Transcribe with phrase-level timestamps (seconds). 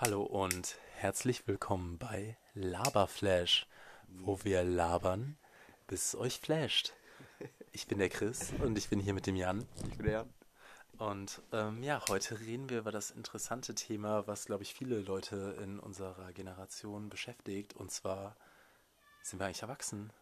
[0.00, 3.66] Hallo und herzlich willkommen bei Laberflash,
[4.06, 5.36] wo wir labern,
[5.88, 6.92] bis es euch flasht.
[7.72, 9.66] Ich bin der Chris und ich bin hier mit dem Jan.
[9.90, 10.34] Ich bin der Jan.
[10.98, 15.56] Und ähm, ja, heute reden wir über das interessante Thema, was, glaube ich, viele Leute
[15.62, 17.74] in unserer Generation beschäftigt.
[17.74, 18.36] Und zwar,
[19.22, 20.12] sind wir eigentlich erwachsen?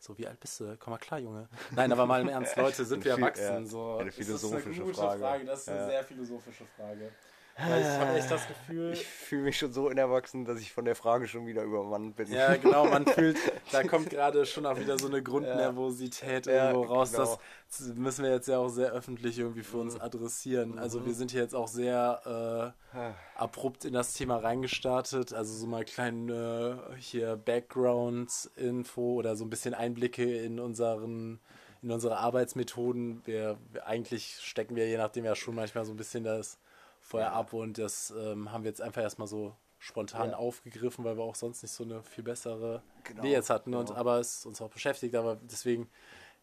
[0.00, 0.76] So, wie alt bist du?
[0.78, 1.48] Komm mal klar, Junge.
[1.70, 3.42] Nein, aber mal im Ernst, Leute, sind wir erwachsen?
[3.44, 5.44] ja, so, eine ist das philosophische gute Frage.
[5.44, 5.86] Das ist eine Ja.
[5.86, 7.12] sehr philosophische Frage.
[7.56, 10.84] Weil ich habe echt das Gefühl, Ich fühle mich schon so unerwachsen, dass ich von
[10.84, 12.32] der Frage schon wieder übermannt bin.
[12.32, 13.36] Ja, genau, man fühlt,
[13.72, 17.12] da kommt gerade schon auch wieder so eine Grundnervosität Ja, irgendwo raus.
[17.12, 17.38] genau.
[17.68, 20.78] Das müssen wir jetzt ja auch sehr öffentlich irgendwie für uns adressieren.
[20.78, 25.32] Also wir sind hier jetzt auch sehr äh, abrupt in das Thema reingestartet.
[25.32, 31.40] Also so mal kleinen äh, hier Background-Info oder so ein bisschen Einblicke in unseren
[31.82, 33.20] in unsere Arbeitsmethoden.
[33.26, 36.58] Wir, wir eigentlich stecken wir je nachdem ja schon manchmal so ein bisschen das
[37.04, 40.36] Feuer ab und das ähm, haben wir jetzt einfach erstmal so spontan Ja.
[40.36, 43.86] aufgegriffen, weil wir auch sonst nicht so eine viel bessere Genau, Idee jetzt hatten und
[43.88, 43.98] genau.
[44.00, 45.88] aber es uns auch beschäftigt, aber deswegen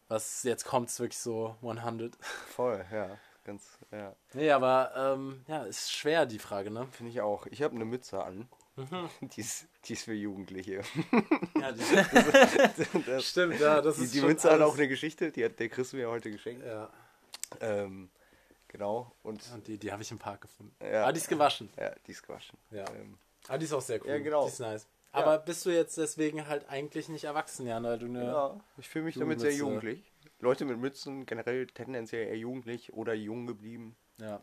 [0.08, 2.16] was jetzt kommt, ist wirklich so 100.
[2.54, 3.18] Voll, ja.
[3.44, 4.14] Ganz, ja.
[4.34, 6.86] Nee, aber ähm, ja, ist schwer die Frage, ne?
[6.92, 7.46] Finde ich auch.
[7.46, 8.48] Ich habe eine Mütze an.
[8.76, 9.08] Mhm.
[9.34, 10.82] Die, ist, die ist für Jugendliche.
[11.60, 11.82] Ja, die,
[13.06, 15.58] Das, stimmt, ja, das die ist die Mütze hat alles- auch eine Geschichte, die hat
[15.58, 16.64] der Chris mir heute geschenkt.
[16.64, 16.88] Ja,
[17.60, 18.10] Ähm,
[18.72, 19.12] genau.
[19.22, 20.74] Und und die, die habe ich im Park gefunden.
[20.82, 21.06] Ja.
[21.06, 21.70] Ah, die ist gewaschen.
[21.78, 22.58] ja, die ist gewaschen.
[22.70, 22.84] Ja.
[22.94, 24.08] Ähm, Ah, die ist auch sehr cool.
[24.08, 24.44] Ja, genau.
[24.44, 24.86] Die ist nice.
[25.12, 25.18] Ja.
[25.20, 28.88] Aber bist du jetzt deswegen halt eigentlich nicht erwachsen, Jan, weil du eine ja, ich
[28.88, 30.00] fühle mich damit sehr jugendlich.
[30.38, 33.96] Leute mit Mützen generell tendenziell eher jugendlich oder jung geblieben.
[34.18, 34.40] Ja.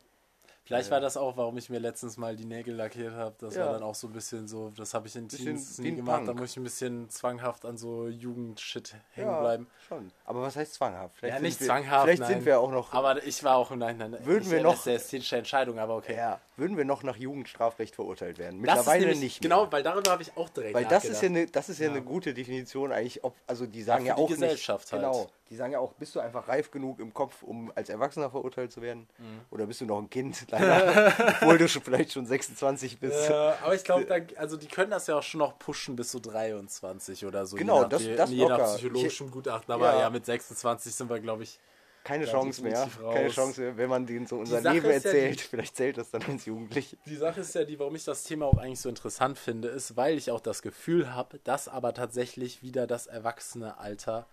[0.70, 0.94] Vielleicht Ja.
[0.94, 3.34] war das auch, warum ich mir letztens mal die Nägel lackiert habe.
[3.39, 3.66] Das Ja.
[3.66, 6.28] war dann auch so ein bisschen so, das habe ich in Teens nie gemacht.
[6.28, 9.67] Da muss ich ein bisschen zwanghaft an so Jugendshit hängen bleiben.
[9.88, 10.12] schon.
[10.25, 11.16] Aber was heißt zwanghaft?
[11.17, 12.03] Vielleicht Ja, sind nicht wir, zwanghaft.
[12.06, 12.30] Vielleicht nein.
[12.34, 12.94] sind wir auch noch.
[12.94, 16.16] Aber ich war auch, nein, nein, Würden wir noch- sehr ästhetische Entscheidung, aber okay.
[16.16, 18.62] ja, würden wir noch nach Jugendstrafrecht verurteilt werden?
[18.62, 19.42] Das ist Mittlerweile nämlich, nicht.
[19.42, 19.72] Genau, Mehr.
[19.72, 21.92] weil darüber habe ich auch direkt Weil das ist ja eine, das ist ja, Ja.
[21.94, 23.23] eine gute Definition eigentlich.
[23.23, 25.03] Ob, also die sagen für ja, die auch Gesellschaft nicht.
[25.03, 25.13] halt.
[25.13, 25.29] Genau.
[25.49, 28.71] Die sagen ja auch, bist du einfach reif genug im Kopf, um als Erwachsener verurteilt
[28.71, 29.07] zu werden?
[29.17, 29.41] Mhm.
[29.49, 33.29] Oder bist du noch ein Kind, leider, obwohl du schon, vielleicht schon 26 bist?
[33.29, 36.19] Äh, aber ich glaube, also die können das ja auch schon noch pushen bis so
[36.19, 37.55] 23 oder so.
[37.57, 38.75] Genau, je nach, das- das je nach locker.
[38.75, 39.73] psychologischem Gutachten.
[39.73, 39.99] Aber ja.
[40.01, 40.09] Ja.
[40.09, 41.59] mit 26 sind wir, glaube ich,
[42.03, 42.87] Keine Ja, Chance mehr.
[43.01, 43.13] raus.
[43.13, 45.39] Keine Chance mehr, wenn man denen so unser Leben ist ja erzählt.
[45.39, 46.95] die- Vielleicht zählt das dann als Jugendlich.
[47.05, 49.97] Die Sache ist ja die, warum ich das Thema auch eigentlich so interessant finde, ist,
[49.97, 54.27] weil ich auch das Gefühl habe, dass aber tatsächlich wieder das Erwachsene-Alter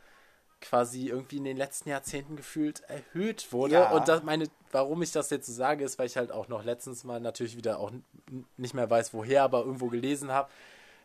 [0.69, 3.75] quasi irgendwie in den letzten Jahrzehnten gefühlt erhöht wurde.
[3.75, 3.91] Ja.
[3.93, 6.65] Und das meine, warum ich das jetzt so sage, ist, weil ich halt auch noch
[6.65, 7.93] letztens mal natürlich wieder auch
[8.57, 10.49] nicht mehr weiß, woher, aber irgendwo gelesen habe,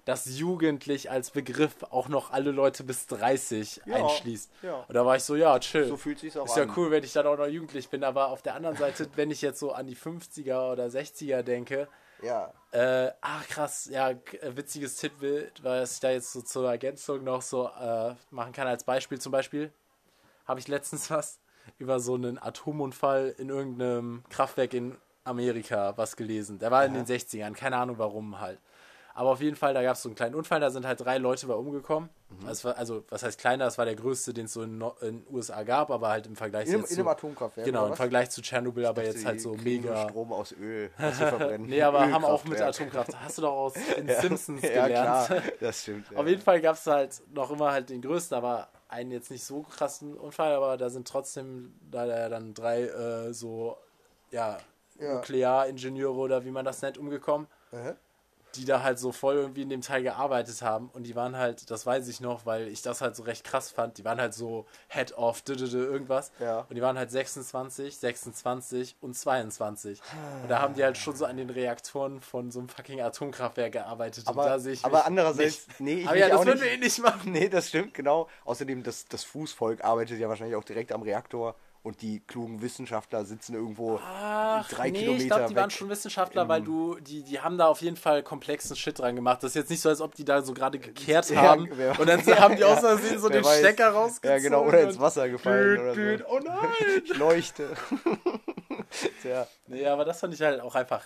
[0.05, 4.49] dass jugendlich als Begriff auch noch alle Leute bis 30 Ja, einschließt.
[4.63, 4.83] ja.
[4.87, 5.85] Und da war ich so, ja, chill.
[5.85, 6.73] So fühlt sich's auch Ist ja an.
[6.75, 9.43] cool, wenn ich dann auch noch jugendlich bin, aber auf der anderen Seite, wenn ich
[9.43, 11.87] jetzt so an die 50er oder 60er denke,
[12.21, 12.53] Ja.
[12.71, 14.17] äh, ach krass, ja, äh,
[14.55, 18.83] witziges Tippbild, weil ich da jetzt so zur Ergänzung noch so äh, machen kann als
[18.83, 19.19] Beispiel.
[19.19, 19.71] Zum Beispiel
[20.45, 21.39] habe ich letztens was
[21.77, 26.59] über so einen Atomunfall in irgendeinem Kraftwerk in Amerika was gelesen.
[26.59, 28.59] Der war in den 60ern, keine Ahnung warum halt.
[29.13, 31.17] Aber auf jeden Fall, da gab es so einen kleinen Unfall, da sind halt drei
[31.17, 32.09] Leute bei umgekommen.
[32.29, 32.63] Mhm.
[32.63, 35.63] War, also, was heißt kleiner, das war der größte, den es so in den USA
[35.63, 37.65] gab, aber halt im Vergleich In jetzt in zu, Atomkraftwerk.
[37.65, 37.95] Genau, im?
[37.95, 40.07] Vergleich zu Tschernobyl, aber jetzt halt so mega.
[40.09, 41.67] Strom aus Öl, was sie verbrennen.
[41.67, 42.61] Nee, aber haben auch mit.
[42.61, 43.19] Atomkraft.
[43.19, 45.25] Hast du doch aus den Simpsons Ja, gelernt.
[45.27, 46.09] klar, das stimmt.
[46.11, 46.17] Ja.
[46.17, 49.43] Auf jeden Fall gab es halt noch immer halt den größten, aber einen jetzt nicht
[49.43, 53.77] so krassen Unfall, aber da sind trotzdem da da dann drei äh, so,
[54.31, 54.57] ja,
[54.99, 55.15] Ja.
[55.15, 57.95] Nuklearingenieure oder wie man das nennt, umgekommen, Aha.
[58.55, 61.69] Die da halt so voll irgendwie in dem Teil gearbeitet haben und die waren halt,
[61.71, 64.33] das weiß ich noch, weil ich das halt so recht krass fand, die waren halt
[64.33, 66.65] so Head of d -d -d irgendwas Ja.
[66.69, 70.01] und die waren halt 26, 26 und 22
[70.43, 73.71] und da haben die halt schon so an den Reaktoren von so einem fucking Atomkraftwerk
[73.73, 75.79] gearbeitet Aber, aber andererseits, nicht.
[75.79, 76.63] nee, ich aber ja, das würden nicht.
[76.63, 77.31] wir eh nicht machen.
[77.31, 78.27] Nee, das stimmt, genau.
[78.45, 83.25] Außerdem, das, das Fußvolk arbeitet ja wahrscheinlich auch direkt am Reaktor und die klugen Wissenschaftler
[83.25, 87.23] sitzen irgendwo Ach, drei nee, Kilometer ich glaube, die waren schon Wissenschaftler, weil du, die,
[87.23, 89.41] die haben da auf jeden Fall komplexen Shit dran gemacht.
[89.41, 92.07] Das ist jetzt nicht so, als ob die da so gerade gekehrt Ja, haben und
[92.07, 93.59] dann so, haben die Ja, aus Versehen so den weiß.
[93.59, 94.37] Stecker rausgezogen.
[94.37, 96.35] Ja, genau, oder ins Wasser gefallen oder Düt, düt, so.
[96.35, 97.01] Oh nein!
[97.03, 97.69] Ich leuchte.
[99.21, 101.03] Tja, Nee, aber das fand ich halt auch einfach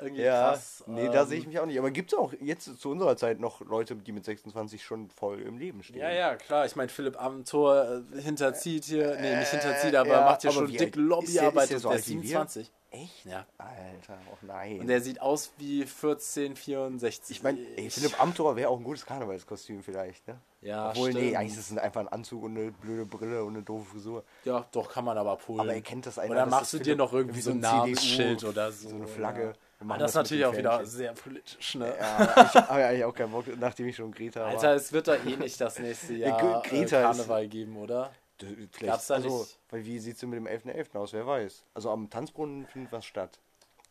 [0.00, 0.84] irgendwie ja, krass.
[0.86, 1.78] nee, da Ähm, sehe ich mich auch nicht.
[1.78, 5.40] Aber gibt es auch jetzt zu unserer Zeit noch Leute, die mit 26 schon voll
[5.42, 6.00] im Leben stehen?
[6.00, 6.66] Ja, ja, klar.
[6.66, 10.60] Ich meine, Philipp Amthor äh, hinterzieht hier, nee, nicht hinterzieht, aber ja, macht hier aber
[10.60, 12.28] schon dick ist der- Lobbyarbeit ist der so der alt ist wie wir?
[12.28, 12.72] 27.
[12.90, 13.26] Echt?
[13.26, 13.44] Ja.
[13.58, 14.80] Alter, oh nein.
[14.80, 17.36] Und der sieht aus wie 1464.
[17.36, 17.58] ich meine,
[17.90, 20.38] Philipp Amthor wäre auch ein gutes Karnevalskostüm vielleicht, ne?
[20.62, 21.36] Ja, Obwohl, nee, stimmt.
[21.36, 24.24] eigentlich ist es einfach ein Anzug und eine blöde Brille und eine doofe Frisur.
[24.44, 25.60] Ja, doch, kann man aber abholen.
[25.60, 26.30] Aber ihr kennt das einer.
[26.32, 28.88] Oder machst du dir noch irgendwie so ein Namensschild oder so.
[28.88, 29.42] So eine Flagge.
[29.42, 29.52] Ja.
[29.80, 31.94] Machen das ist natürlich auch wieder sehr politisch, ne?
[31.98, 34.48] Ja, ich habe eigentlich auch keinen Bock, nachdem ich schon Greta war.
[34.48, 37.46] Alter, es wird doch eh nicht das nächste Ja, Jahr Gre- äh, Greta ist- Karneval
[37.48, 38.10] geben, oder?
[38.38, 40.96] Vielleicht, Gab's da also, nicht- Weil wie sieht es denn mit dem 11.11.
[40.98, 41.12] aus?
[41.12, 41.64] Wer weiß.
[41.74, 43.38] Also am Tanzbrunnen findet was statt.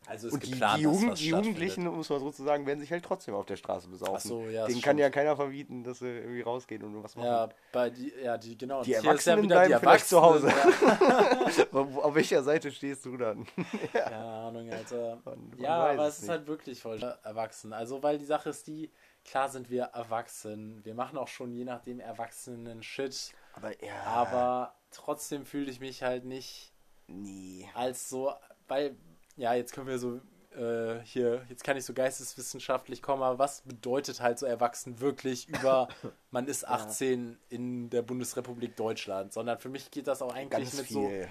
[0.10, 1.28] Also ist Und die, geplant, die, dass Jugend, die.
[1.30, 4.30] Jugendlichen, muss man sozusagen, werden sich halt trotzdem auf der Straße besaufen.
[4.30, 5.00] So, ja, Denen kann stimmt.
[5.02, 7.28] ja keiner verbieten, dass sie irgendwie rausgehen und was machen.
[7.28, 8.84] Ja, bei die, ja, die, genau.
[8.84, 10.48] Die ist ja Erwachsenen die bleiben vielleicht zu Hause.
[11.72, 13.46] Wo- Auf welcher Seite stehst du dann?
[13.94, 14.00] Ja.
[14.04, 15.18] Keine Ahnung, Alter.
[15.26, 16.32] Man- man ja, aber es es ist nicht.
[16.32, 17.74] halt wirklich voll erwachsen.
[17.74, 18.90] Also, weil die Sache ist die,
[19.26, 20.80] klar sind wir erwachsen.
[20.86, 23.32] Wir machen auch schon je nachdem erwachsenen Shit.
[23.54, 24.04] Aber ja.
[24.06, 26.72] Aber trotzdem fühle ich mich halt nicht
[27.08, 27.68] Nie.
[27.74, 28.34] als so,
[28.68, 28.96] weil,
[29.38, 30.20] ja, jetzt können wir so
[30.56, 35.48] äh, hier, jetzt kann ich so geisteswissenschaftlich kommen, aber was bedeutet halt so erwachsen wirklich
[35.50, 35.88] über,
[36.32, 40.74] man ist 18 in der Bundesrepublik Deutschland, sondern für mich geht das auch eigentlich Ganz
[40.78, 41.28] mit so viel.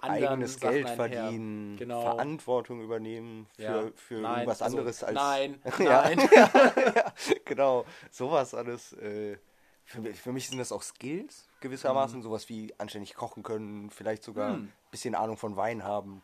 [0.00, 2.02] anderen Eigenes Sachen Geld verdienen, Genau.
[2.02, 3.84] Verantwortung übernehmen für, Ja.
[3.96, 5.14] für Nein, irgendwas also, anderes als.
[5.14, 6.02] Nein, Ja.
[6.02, 6.18] nein.
[6.34, 7.12] ja,
[7.44, 8.92] genau, sowas alles.
[8.92, 9.38] Äh,
[9.84, 14.22] für, mich- für mich sind das auch Skills gewissermaßen, sowas wie anständig kochen können, vielleicht
[14.22, 14.72] sogar ein Mhm.
[14.92, 16.22] bisschen Ahnung von Wein haben.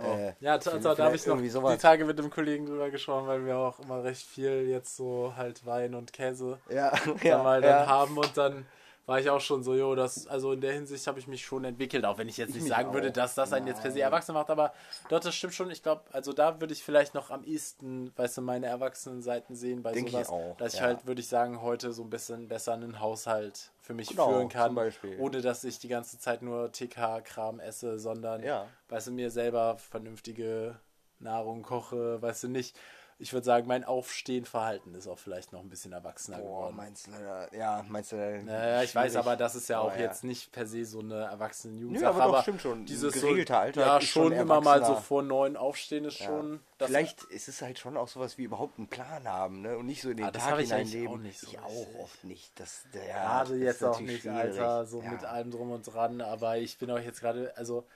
[0.00, 1.80] Äh, ja, vielleicht- also, da habe ich noch irgendwie die sowas.
[1.80, 5.64] Tage mit einem Kollegen drüber gesprochen, weil wir auch immer recht viel jetzt so halt
[5.66, 7.86] Wein und Käse Ja, ja, ja, mal dann ja.
[7.86, 8.66] haben und dann
[9.04, 11.64] war ich auch schon so, jo, das, also in der Hinsicht habe ich mich schon
[11.64, 13.12] entwickelt, auch wenn ich jetzt Ich nicht sagen würde, auch.
[13.12, 14.04] dass das einen jetzt per se Nein.
[14.06, 14.72] erwachsen macht, aber
[15.08, 18.36] dort, das stimmt schon, ich glaube, also da würde ich vielleicht noch am ehesten, weißt
[18.38, 20.86] du, meine erwachsenen Seiten sehen bei Denk ich sowas, auch, dass ich ja.
[20.86, 24.48] halt, würde ich sagen, heute so ein bisschen besser einen Haushalt für mich Genau, führen
[24.48, 24.78] kann,
[25.18, 28.68] ohne dass ich die ganze Zeit nur TK-Kram esse, sondern, Ja.
[28.88, 30.76] weißt du, mir selber vernünftige
[31.18, 32.76] Nahrung koche, weißt du, nicht,
[33.22, 36.76] ich würde sagen, mein Aufstehen-Verhalten ist auch vielleicht noch ein bisschen erwachsener Boah, geworden.
[36.76, 37.10] meinst du
[37.56, 39.26] ja, meinst du Naja, ich weiß schwierig.
[39.26, 42.20] aber, das ist ja auch Aber jetzt nicht per se so eine erwachsene Nö, Jugendsache.
[42.22, 42.84] aber doch, stimmt schon.
[42.84, 46.26] Dieses geregelter so, Alltag Ja, schon schon immer mal so vor neun aufstehen ist Ja.
[46.26, 46.60] schon.
[46.78, 49.78] Vielleicht ist es halt schon auch sowas wie überhaupt einen Plan haben, ne?
[49.78, 51.08] Und nicht so in den Ah, das Tag hineinleben.
[51.08, 52.58] auch nicht so ich auch oft nicht.
[52.58, 54.36] Das, ja, Gerade das jetzt auch nicht, schwierig.
[54.36, 55.10] Alter, so ja.
[55.12, 56.20] mit allem drum und dran.
[56.20, 57.86] Aber ich bin auch jetzt gerade, also,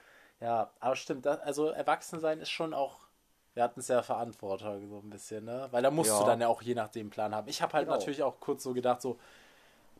[0.40, 3.05] ja, aber stimmt, das, also Erwachsensein ist schon auch.
[3.56, 5.66] Wir hatten es ja Verantwortung so ein bisschen, ne?
[5.70, 6.18] Weil da musst Ja.
[6.18, 7.48] du dann ja auch je nachdem Plan haben.
[7.48, 7.96] Ich habe halt Genau.
[7.96, 9.18] natürlich auch kurz so gedacht, so,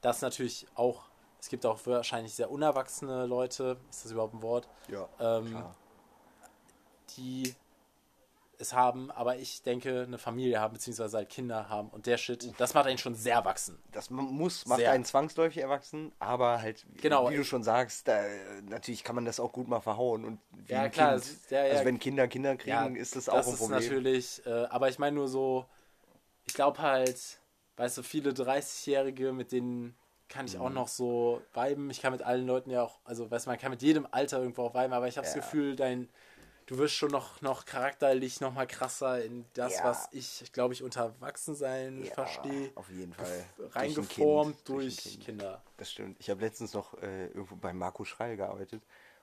[0.03, 1.05] dass natürlich auch,
[1.41, 4.69] es gibt auch wahrscheinlich sehr unerwachsene Leute, ist das überhaupt ein Wort?
[4.89, 5.65] Ja, ähm,
[7.17, 7.55] die
[8.59, 12.53] es haben, aber ich denke, eine Familie haben, beziehungsweise halt Kinder haben und der Shit,
[12.59, 13.83] das macht einen schon sehr erwachsen.
[13.93, 14.91] Das muss, macht Sehr.
[14.93, 17.31] einen zwangsläufig erwachsen, aber halt, Genau.
[17.31, 18.23] wie du schon sagst, da,
[18.69, 20.25] natürlich kann man das auch gut mal verhauen.
[20.25, 21.73] Und Ja, klar, ist- ja, ja.
[21.73, 23.79] also wenn Kinder Kinder kriegen, ist das auch das ein ist Problem.
[23.81, 25.67] natürlich, äh, aber ich meine nur so,
[26.47, 27.41] ich glaube halt,
[27.77, 29.97] weißt du, viele 30-Jährige, mit denen
[30.29, 30.75] kann ich auch Mhm.
[30.75, 31.89] noch so viben.
[31.91, 34.39] Ich kann mit allen Leuten ja auch, also weißt du, man kann mit jedem Alter
[34.41, 35.35] irgendwo auch viben, aber ich habe das.
[35.35, 36.09] Gefühl, dein,
[36.67, 39.85] du wirst schon noch, noch charakterlich noch mal krasser in das, Ja.
[39.85, 42.71] was ich, glaube ich, unter Erwachsensein Ja, verstehe.
[42.75, 43.45] Auf jeden Fall.
[43.57, 45.25] Durch ein Reingeformt durch, Kind.
[45.25, 45.63] Kinder.
[45.77, 46.17] Das stimmt.
[46.21, 48.83] Ich habe letztens noch äh, irgendwo bei Marco Schreil gearbeitet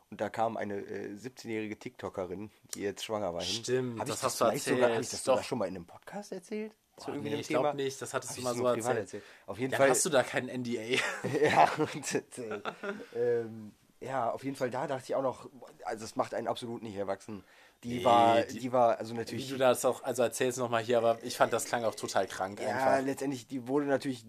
[0.10, 3.42] und da kam eine äh, 17-jährige TikTokerin, die jetzt schwanger war.
[3.42, 3.63] hin.
[3.63, 5.13] Stimmt, Hab das hast du vielleicht sogar, hab ich erzählt.
[5.13, 5.44] das sogar Doch.
[5.48, 6.74] schon mal in einem Podcast erzählt?
[6.98, 9.24] Zu Boah, nee, ich glaube nicht, das hattest Hab du mal so privat erzählt.
[9.48, 9.90] Auf jeden Dann Fall.
[9.90, 11.00] hast du da keinen NDA.
[11.44, 12.62] ja, und, äh,
[13.16, 13.72] ähm,
[14.03, 15.50] ja, auf jeden Fall da dachte ich auch noch,
[15.85, 17.44] also es macht einen absolut nicht erwachsen.
[17.83, 19.50] Die Nee, war, die- die, war, also Wie natürlich.
[19.50, 22.61] du das auch, also erzähl's nochmal hier, aber ich fand das klang auch total krank
[22.61, 23.06] Ja, einfach.
[23.06, 24.25] letztendlich, die wurde natürlich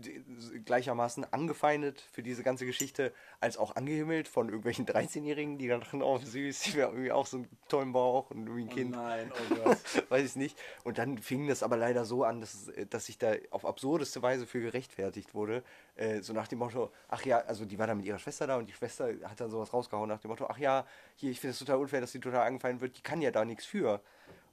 [0.64, 6.02] gleichermaßen angefeindet für diese ganze Geschichte, als auch angehimmelt von irgendwelchen 13-Jährigen, die dann dachten,
[6.02, 8.90] oh süß, die wäre irgendwie auch so einen tollen Bauch und irgendwie ein Kind.
[8.92, 9.78] nein, oh Gott.
[10.10, 10.58] weiß ich nicht.
[10.82, 14.46] Und dann fing das aber leider so an, dass, dass sich da auf absurdeste Weise
[14.46, 15.62] für gerechtfertigt wurde.
[15.96, 18.56] Äh, so nach dem Motto, ach ja, also die war dann mit ihrer Schwester da
[18.56, 20.84] und die Schwester hat dann sowas rausgehauen nach dem Motto, ach ja,
[21.14, 23.44] hier, ich finde es total unfair, dass die total angefallen wird, die kann ja da
[23.44, 24.00] nichts für.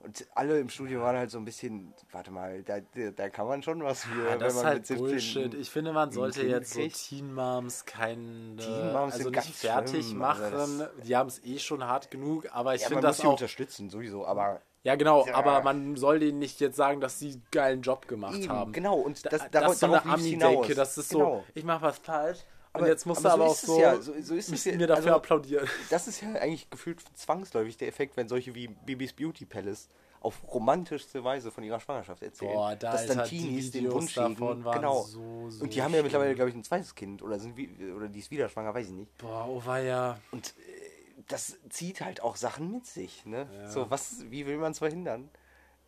[0.03, 3.47] Und alle im Studio waren halt so ein bisschen, warte mal, da, da, da kann
[3.47, 5.53] man schon was für, Ja, das ist halt 17 Bullshit.
[5.53, 6.87] Ich finde, man sollte jetzt so.
[6.87, 10.43] Teen Moms keine, Teen Moms also nicht fertig schlimm, machen.
[10.43, 13.27] also die haben es eh schon hart genug, aber ich ja, finde das muss sie
[13.27, 13.31] auch.
[13.33, 15.35] unterstützen, sowieso, aber Ja, genau, Ja.
[15.35, 18.71] aber man soll denen nicht jetzt sagen, dass sie einen geilen Job gemacht Eben, haben.
[18.73, 20.03] genau, und Da- das, das, darauf, ist so eine.
[20.05, 21.43] Ami-Denke, das ist so, Genau.
[21.53, 22.39] ich mach was falsch
[22.73, 24.35] und Aber- jetzt musst aber du so aber auch ist es so, ja, so- so
[24.35, 24.77] ist es müssen ja.
[24.79, 25.67] mir dafür Also- applaudieren.
[25.91, 29.87] Das ist ja eigentlich gefühlt zwangsläufig der Effekt, wenn solche wie Bibis Beauty Palace
[30.19, 32.53] auf romantischste Weise von ihrer Schwangerschaft erzählen.
[32.53, 35.01] Boah, da, dass dann die Teenies den Wunsch davon waren Genau.
[35.01, 37.69] so, so Und die haben ja mittlerweile, glaube ich, ein zweites Kind oder sind wie,
[37.95, 39.17] oder die ist wieder schwanger, weiß ich nicht.
[39.17, 40.19] Boah, oh war ja.
[40.31, 40.90] Und äh,
[41.27, 43.25] das zieht halt auch Sachen mit sich.
[43.25, 43.47] Ne?
[43.51, 43.67] Ja.
[43.67, 45.29] So, was, wie will man es verhindern?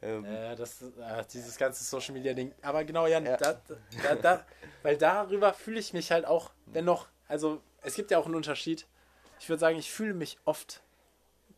[0.01, 2.53] Ähm, ja, das, äh, dieses ganze Social Media Ding.
[2.61, 3.37] Aber genau, Jan, ja.
[3.37, 3.61] da,
[4.03, 4.45] da, da,
[4.81, 8.35] weil darüber fühle ich mich halt auch, wenn noch, also es gibt ja auch einen
[8.35, 8.85] Unterschied.
[9.39, 10.81] Ich würde sagen, ich fühle mich oft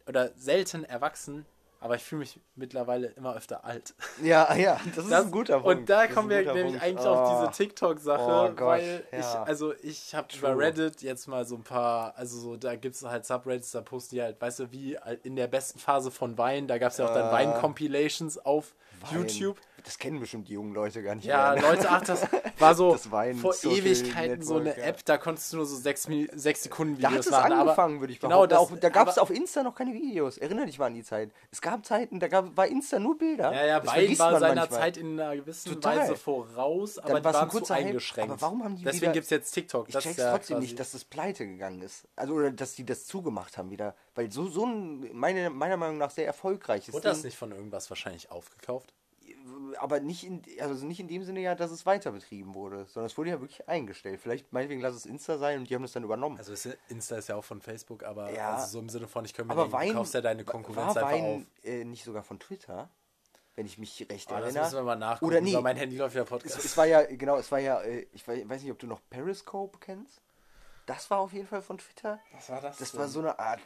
[0.08, 1.46] oder selten erwachsen,
[1.86, 3.94] aber ich fühle mich mittlerweile immer öfter alt.
[4.24, 5.82] Ja, ja, das ist das, ein guter Punkt.
[5.82, 6.82] Und da kommen wir nämlich Punkt.
[6.82, 7.10] eigentlich oh.
[7.10, 9.20] auf diese TikTok-Sache, oh, weil ja.
[9.20, 12.96] ich, also ich habe über Reddit jetzt mal so ein paar, also so, da gibt
[12.96, 16.40] es halt Subreddits, da posten die halt, weißt du, wie in der besten Phase von
[16.40, 19.20] Wein, da gab es ja auch dann uh, Wein-Compilations auf Wein.
[19.20, 21.62] YouTube das kennen bestimmt die jungen Leute gar nicht ja, mehr.
[21.62, 22.28] Leute, ach, das
[22.58, 24.84] war so das vor Social Ewigkeiten Network, so eine ja.
[24.84, 27.32] App, da konntest du nur so sechs, sechs Sekunden Videos machen.
[27.32, 28.76] Da hat es angefangen, würde ich genau behaupten.
[28.76, 30.40] Genau, das, da gab es auf Insta noch keine Videos.
[30.40, 31.32] Erinnere dich mal an die Zeit.
[31.52, 33.54] Es gab Zeiten, da gab, war Insta nur Bilder.
[33.54, 34.80] Ja, ja, Wein war seiner manchmal.
[34.80, 35.98] Zeit in einer gewissen Total.
[35.98, 38.32] Weise voraus, aber die waren zu eingeschränkt.
[38.32, 39.90] Aber warum haben die Deswegen gibt es jetzt TikTok.
[39.90, 42.08] Ich check's trotzdem nicht, dass das pleite gegangen ist.
[42.16, 43.96] Also, oder dass die das zugemacht haben wieder.
[44.14, 46.94] Weil so, so ein, meine, meiner Meinung nach sehr erfolgreich ist.
[46.94, 48.94] Wurde das nicht von irgendwas wahrscheinlich aufgekauft?
[49.78, 53.08] Aber nicht in, also nicht in dem Sinne ja, dass es weiter betrieben wurde, sondern
[53.08, 54.20] es wurde ja wirklich eingestellt.
[54.22, 56.38] Vielleicht meinetwegen lass es Insta sein und die haben das dann übernommen.
[56.38, 56.54] Also
[56.90, 59.54] Insta ist ja auch von Facebook, aber ja, also so im Sinne von, ich könnte
[59.54, 61.66] mir aber denken, du kaufst ja deine Konkurrenz war einfach Wein, auf.
[61.66, 62.90] Äh, nicht sogar von Twitter?
[63.56, 64.54] Wenn ich mich recht oh, erinnere.
[64.54, 65.32] Das müssen wir mal nachgucken.
[65.32, 65.56] Oder nie.
[65.56, 66.58] mein Handy läuft ja Podcast.
[66.58, 69.00] Es, es, war ja, genau, es war ja, äh, ich weiß nicht, ob du noch
[69.10, 70.22] Periscope kennst.
[70.86, 72.20] Das war auf jeden Fall von Twitter.
[72.34, 72.78] Was war das?
[72.78, 73.00] Das denn?
[73.00, 73.60] war so eine Art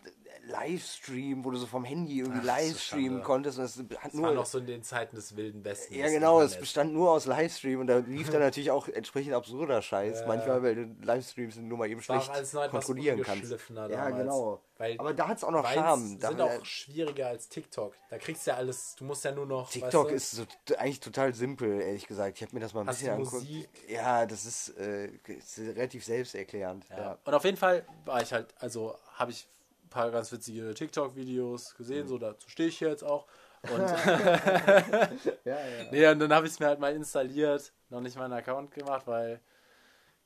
[0.45, 3.57] Livestream, wo du so vom Handy irgendwie Livestreamen so konntest.
[3.57, 5.93] Und das, das nur, war noch so in den Zeiten des wilden Westen.
[5.93, 9.81] Ja, genau, es bestand nur aus Livestream und da lief dann natürlich auch entsprechend absurder
[9.81, 10.21] Scheiß.
[10.21, 10.27] Ja.
[10.27, 12.31] Manchmal, weil du Livestreams nur mal eben schlecht
[12.69, 13.53] kontrollieren kannst.
[13.89, 14.61] Ja, genau.
[14.79, 16.17] Weil Aber da hat es auch noch Charme.
[16.19, 17.93] Da sind auch schwieriger als TikTok.
[18.09, 19.69] Da kriegst du ja alles, du musst ja nur noch.
[19.69, 22.37] TikTok weißt du, ist so, eigentlich total simpel, ehrlich gesagt.
[22.37, 23.45] Ich habe mir das mal ein bisschen angeguckt.
[23.89, 26.85] Ja, das ist, äh, ist relativ selbsterklärend.
[26.89, 26.97] Ja.
[26.97, 27.17] ja.
[27.25, 29.49] Und auf jeden Fall war ich halt, also habe ich
[29.83, 32.09] ein paar ganz witzige TikTok-Videos gesehen, mhm.
[32.09, 33.27] so dazu stehe ich hier jetzt auch.
[33.63, 33.81] Und,
[35.43, 35.91] ja, ja.
[35.91, 39.05] Nee, und dann habe ich es mir halt mal installiert, noch nicht meinen Account gemacht,
[39.07, 39.41] weil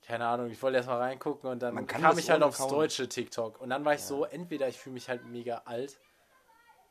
[0.06, 3.62] keine Ahnung, ich wollte erst mal reingucken und dann kam ich halt aufs deutsche TikTok.
[3.62, 4.08] Und dann war ich ja.
[4.08, 5.98] so, entweder ich fühle mich halt mega alt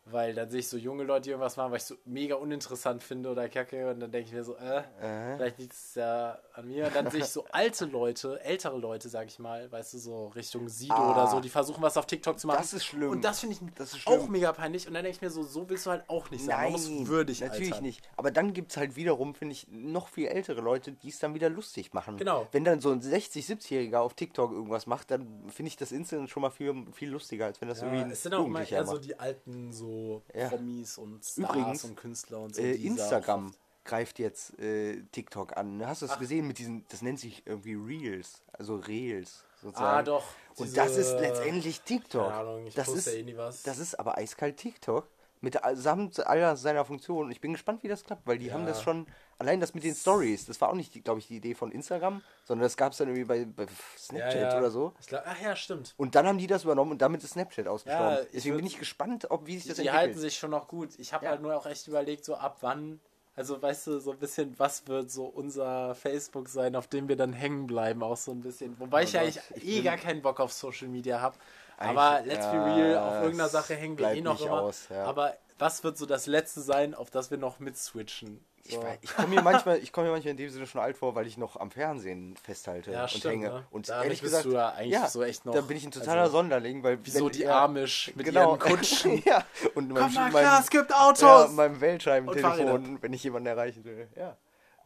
[0.05, 3.03] weil dann sehe ich so junge Leute, die irgendwas machen, was ich so mega uninteressant
[3.03, 3.91] finde oder kacke.
[3.91, 5.37] Und dann denke ich mir so, äh, äh.
[5.37, 6.87] vielleicht liegt es ja an mir.
[6.87, 10.27] Und dann sehe ich so alte Leute, ältere Leute, sag ich mal, weißt du, so
[10.29, 12.59] Richtung Sido ah, oder so, die versuchen was auf TikTok zu machen.
[12.59, 13.11] Das ist schlimm.
[13.11, 14.89] Und das finde ich auch mega peinlich.
[14.89, 16.57] Und dann denke ich mir so, so willst du halt auch nicht sein.
[16.57, 17.85] Nein, Man muss würdig Natürlich altern.
[17.85, 18.09] nicht.
[18.17, 21.35] Aber dann gibt es halt wiederum, finde ich, noch viel ältere Leute, die es dann
[21.35, 22.17] wieder lustig machen.
[22.17, 22.49] Genau.
[22.51, 26.29] Wenn dann so ein 60-, 70-Jähriger auf TikTok irgendwas macht, dann finde ich das Instant
[26.29, 28.67] schon mal viel, viel lustiger, als wenn das ja, irgendwie ein Es sind auch mal
[28.69, 29.92] eher so die alten so
[30.35, 30.49] ja.
[30.49, 32.63] Promis und Stars Übrigens, und Künstler und so.
[32.63, 33.53] Äh, Instagram
[33.85, 35.85] greift jetzt äh, TikTok an.
[35.87, 39.99] Hast du es gesehen mit diesen, das nennt sich irgendwie Reels, also Reels sozusagen.
[39.99, 40.25] Ah, doch.
[40.57, 42.29] Und das ist letztendlich TikTok.
[42.29, 43.63] Keine Ahnung, ich das ist, ja eh was.
[43.63, 45.09] Das ist aber eiskalt TikTok
[45.43, 47.31] mit samt aller seiner Funktionen.
[47.31, 48.55] Ich bin gespannt, wie das klappt, weil die ja.
[48.55, 49.07] haben das schon
[49.39, 52.23] allein das mit den Stories, das war auch nicht, glaube ich, die Idee von Instagram,
[52.45, 53.67] sondern das gab es dann irgendwie bei, bei
[53.99, 54.59] Snapchat ja, ja.
[54.59, 54.95] oder so.
[55.07, 55.95] Glaub, ach ja, stimmt.
[55.97, 58.27] Und dann haben die das übernommen und damit ist Snapchat ausgestorben.
[58.33, 59.95] Deswegen bin ich gespannt, ob wie sich das die entwickelt.
[59.95, 60.91] Die halten sich schon noch gut.
[60.99, 63.01] Ich habe halt nur auch echt überlegt, so ab wann
[63.35, 67.17] also weißt du, so ein bisschen, was wird so unser Facebook sein, auf dem wir
[67.17, 68.79] dann hängen bleiben, auch so ein bisschen.
[68.79, 71.39] Wobei oh ich ja eigentlich eh gar keinen Bock auf Social Media habe.
[71.79, 74.63] Aber let's be real, auf irgendeiner Sache hängen wir eh noch immer.
[74.63, 75.05] Aus, ja.
[75.05, 78.45] Aber was wird so das Letzte sein, auf das wir noch mitswitchen?
[78.65, 81.17] Ich, ich komme mir manchmal, ich komme mir manchmal in dem Sinne schon alt vor,
[81.17, 83.49] weil ich noch am Fernsehen festhalte ja, und stimmt, hänge.
[83.49, 83.67] Ne?
[83.73, 85.53] Und Damit ehrlich gesagt, du ja eigentlich ja, so echt noch.
[85.53, 88.61] Da bin ich ein totaler also, Sonderling, weil wieso die ja, Amish mit genau, ihren
[88.61, 89.21] Kutschen.
[89.25, 89.45] ja.
[89.75, 91.21] Und Komm meinem, mal klar, es gibt Autos.
[91.21, 94.09] Ja, meinem Weltscheibentelefon, wenn ich jemanden erreichen will.
[94.17, 94.37] Ja.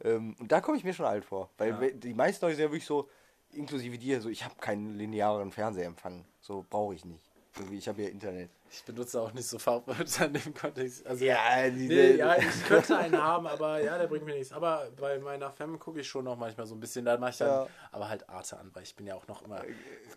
[0.03, 2.71] Ähm, und da komme ich mir schon alt vor, weil die meisten Leute sind ja
[2.71, 3.09] wirklich so,
[3.57, 7.23] inklusive dir, so ich habe keinen linearen Fernsehempfang, so brauche ich nicht.
[7.57, 8.51] Irgendwie, ich habe ja Internet.
[8.69, 11.07] Ich benutze auch nicht so Fachwörter in dem Kontext.
[11.07, 14.51] Also, ja, nee, ja, ich könnte einen haben, aber ja, der bringt mir nichts.
[14.51, 17.05] Aber bei meiner Femme gucke ich schon noch manchmal so ein bisschen.
[17.05, 17.67] Da mache ich dann ja.
[17.91, 19.63] aber halt Arte an, weil ich bin ja auch noch immer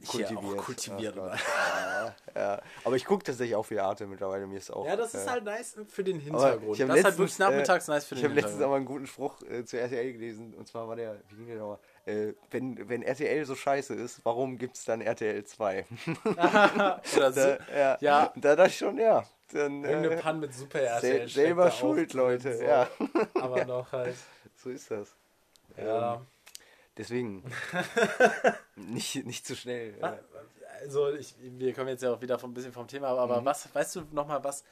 [0.07, 0.37] kultiviert.
[0.37, 4.47] Auch kultiviert ja, ja, Aber ich gucke tatsächlich auch viel Arte mittlerweile.
[4.47, 4.85] Mir ist auch.
[4.85, 6.79] Ja, das ist halt nice für den Hintergrund.
[6.79, 9.07] das ist halt wirklich nachmittags äh, nice für den Ich habe letztens aber einen guten
[9.07, 10.55] Spruch äh, zu RTL gelesen.
[10.55, 11.79] Und zwar war der, wie ging der nochmal?
[12.07, 15.87] Äh, wenn, wenn RTL so scheiße ist, warum gibt es dann RTL 2?
[16.37, 17.01] da,
[17.75, 18.33] ja, ja.
[18.37, 19.25] Da dachte ich schon, ja.
[19.53, 21.01] Dann, Irgendeine äh, Pan mit Super RTL.
[21.01, 22.57] Sel selber schuld, Leute.
[22.57, 22.65] So.
[22.65, 22.89] Ja.
[23.35, 24.17] Aber noch halt.
[24.57, 25.15] So ist das.
[25.77, 26.15] Ja.
[26.15, 26.27] Ähm,
[26.97, 27.45] deswegen.
[28.77, 29.95] nicht, nicht zu schnell.
[30.81, 33.45] Also, ich, wir kommen jetzt ja auch wieder ein bisschen vom Thema, aber mhm.
[33.45, 34.65] was, weißt du nochmal, was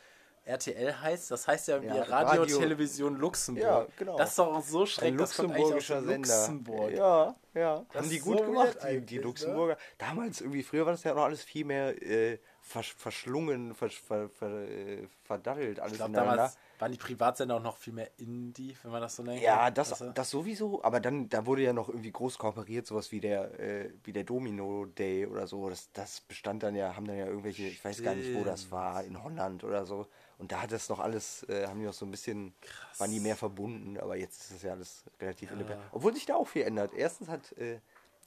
[0.49, 3.65] RTL heißt, das heißt ja, ja Radio, Radio, Television Luxemburg.
[3.65, 4.17] Ja, genau.
[4.17, 5.13] Das ist doch auch so schrecklich.
[5.13, 6.17] Ein luxemburgischer Sender.
[6.17, 6.93] Luxemburg.
[6.93, 7.85] Ja, ja.
[7.93, 9.23] Das Haben die gut so gemacht, die, die, ne?
[9.23, 9.75] Luxemburger.
[9.75, 9.81] Ne?
[9.99, 14.29] Damals irgendwie, früher war das ja noch alles viel mehr äh, versch verschlungen, versch ver
[14.29, 18.77] ver äh, verdaddelt alles Ich glaube, damals waren die Privatsender auch noch viel mehr Indie,
[18.83, 19.43] wenn man das so nennt.
[19.43, 20.13] Ja, das, du?
[20.13, 23.91] das sowieso, aber dann, da wurde ja noch irgendwie groß kooperiert, sowas wie der, äh,
[24.05, 25.69] wie der Domino Day oder so.
[25.69, 28.61] Das, das bestand dann ja, haben dann ja irgendwelche, ich weiß gar nicht, wo das
[28.61, 28.73] Stimmt.
[28.73, 30.07] war, in Holland oder so.
[30.39, 33.01] Und da hat das noch alles, äh, haben die noch so ein bisschen, Krass.
[33.01, 35.89] waren die mehr verbunden, aber jetzt ist das ja alles relativ independent.
[35.93, 36.93] Obwohl sich da auch viel ändert.
[36.95, 37.81] Erstens hat äh,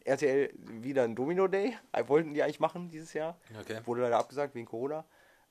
[0.04, 3.38] RTL wieder einen Domino Day, äh, wollten die eigentlich machen dieses Jahr.
[3.60, 3.80] Okay.
[3.86, 5.06] Wurde leider abgesagt wegen Corona.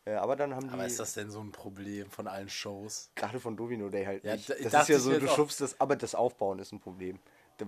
[0.04, 3.10] Äh, aber dann haben Aber die ist das denn so ein Problem von allen Shows?
[3.14, 4.48] gerade von Domino Day halt Ja, nicht.
[4.50, 7.18] da- Das ist ja so, du schubst das, aber das Aufbauen ist ein Problem.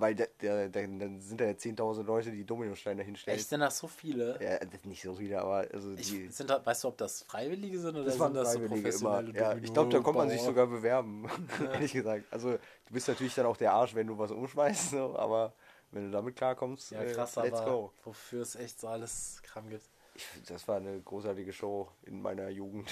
[0.00, 3.38] Weil dann sind da ja 10.000 Leute, die Dominosteine hinstellen.
[3.38, 4.38] Echt, sind das so viele?
[4.42, 7.22] Ja, das nicht so viele, aber also Ich, die, sind da, weißt du, ob das
[7.22, 8.68] Freiwillige sind oder das sind das so immer.
[8.68, 11.26] professionelle Ja, ich glaube, da kommt man sich sogar bewerben,
[11.72, 12.24] ehrlich gesagt.
[12.30, 15.52] Also du bist natürlich dann auch der Arsch, wenn du was umschmeißt, so, aber
[15.90, 17.92] wenn du damit klarkommst, Ja, äh, krass, let's aber go.
[18.04, 19.84] wofür es echt so alles Kram gibt.
[20.14, 22.90] Ich, das war eine großartige Show in meiner Jugend.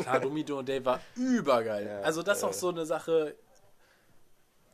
[0.00, 1.86] Klar, Domino Day war übergeil.
[1.86, 2.54] Ja, also das ist auch äh.
[2.54, 3.36] so eine Sache.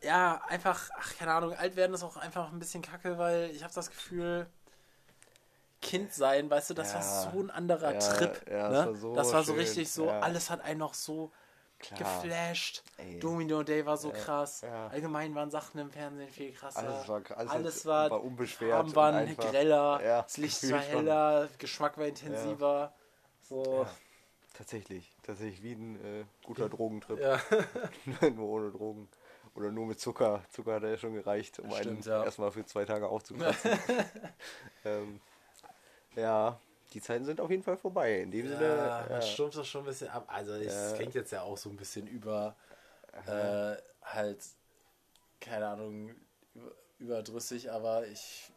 [0.04, 3.62] Ja, einfach, ach, keine Ahnung, alt werden ist auch einfach ein bisschen kacke, weil ich
[3.64, 4.46] habe das Gefühl,
[5.80, 6.99] Kind sein, weißt du, das Ja.
[6.99, 8.50] war so ein anderer Ja, Trip.
[8.50, 8.75] ja, ne?
[8.75, 11.30] das war so das war so schön, richtig so, alles hat einen noch so
[11.78, 11.99] Klar.
[11.99, 12.82] geflasht.
[12.96, 13.18] Ey.
[13.18, 14.62] Domino Day war so krass.
[14.64, 16.78] Allgemein waren Sachen im Fernsehen viel krasser.
[16.78, 20.90] Alles war- alles alles war, war unbeschwert Farben waren greller, Ja, das Licht war schon.
[20.90, 22.94] heller, Geschmack war intensiver.
[23.42, 23.87] So,
[24.54, 27.18] Tatsächlich, tatsächlich wie ein äh, guter Drogentrip.
[27.20, 27.40] ja.
[28.30, 29.08] nur ohne Drogen.
[29.54, 30.42] Oder nur mit Zucker.
[30.50, 32.25] Zucker hat ja schon gereicht, um einen Stimmt, ja.
[32.25, 33.70] erstmal für zwei Tage aufzukratzen.
[34.84, 35.20] ähm,
[36.16, 36.58] ja,
[36.92, 38.20] die Zeiten sind auf jeden Fall vorbei.
[38.20, 40.25] In dem Sinne, Ja, ja, man stumpft das schon ein bisschen ab.
[40.28, 40.96] Also es Ja.
[40.96, 42.56] klingt jetzt ja auch so ein bisschen über
[43.26, 44.38] äh, halt,
[45.40, 46.14] keine Ahnung,
[46.54, 48.50] über- überdrüssig, aber ich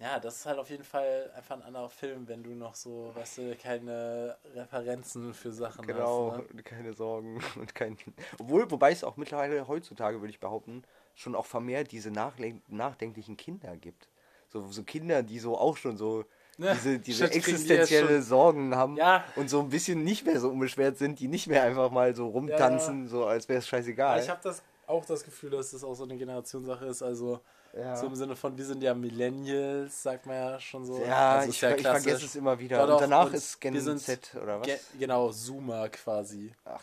[0.00, 3.12] ja, das ist halt auf jeden Fall einfach ein anderer Film, wenn du noch so,
[3.14, 6.54] weißt du, keine Referenzen für Sachen genau, hast.
[6.54, 6.62] Ne?
[6.64, 7.98] keine Sorgen und kein.
[8.38, 10.82] Obwohl, wobei es auch mittlerweile heutzutage, würde ich behaupten,
[11.14, 14.08] schon auch vermehrt diese nachdenklichen Kinder gibt.
[14.48, 16.24] So, so Kinder, die so auch schon so
[16.58, 19.24] Ja, diese, diese die ja existenzielle schon- Sorgen haben Ja.
[19.36, 22.28] und so ein bisschen nicht mehr so unbeschwert sind, die nicht mehr einfach mal so
[22.28, 24.14] rumtanzen, so als wäre es scheißegal.
[24.14, 27.02] Aber ich habe das auch das Gefühl, dass das auch so eine Generationssache ist.
[27.02, 27.40] Also
[27.72, 27.94] Ja.
[27.96, 31.02] so im Sinne von, wir sind ja Millennials, sagt man ja schon so.
[31.04, 32.84] Ja, also ich, ist ja ich vergesse es immer wieder.
[32.86, 34.66] Doch, und danach und ist Gen Z oder was?
[34.66, 36.52] Ge genau, Zoomer quasi.
[36.64, 36.82] Ach,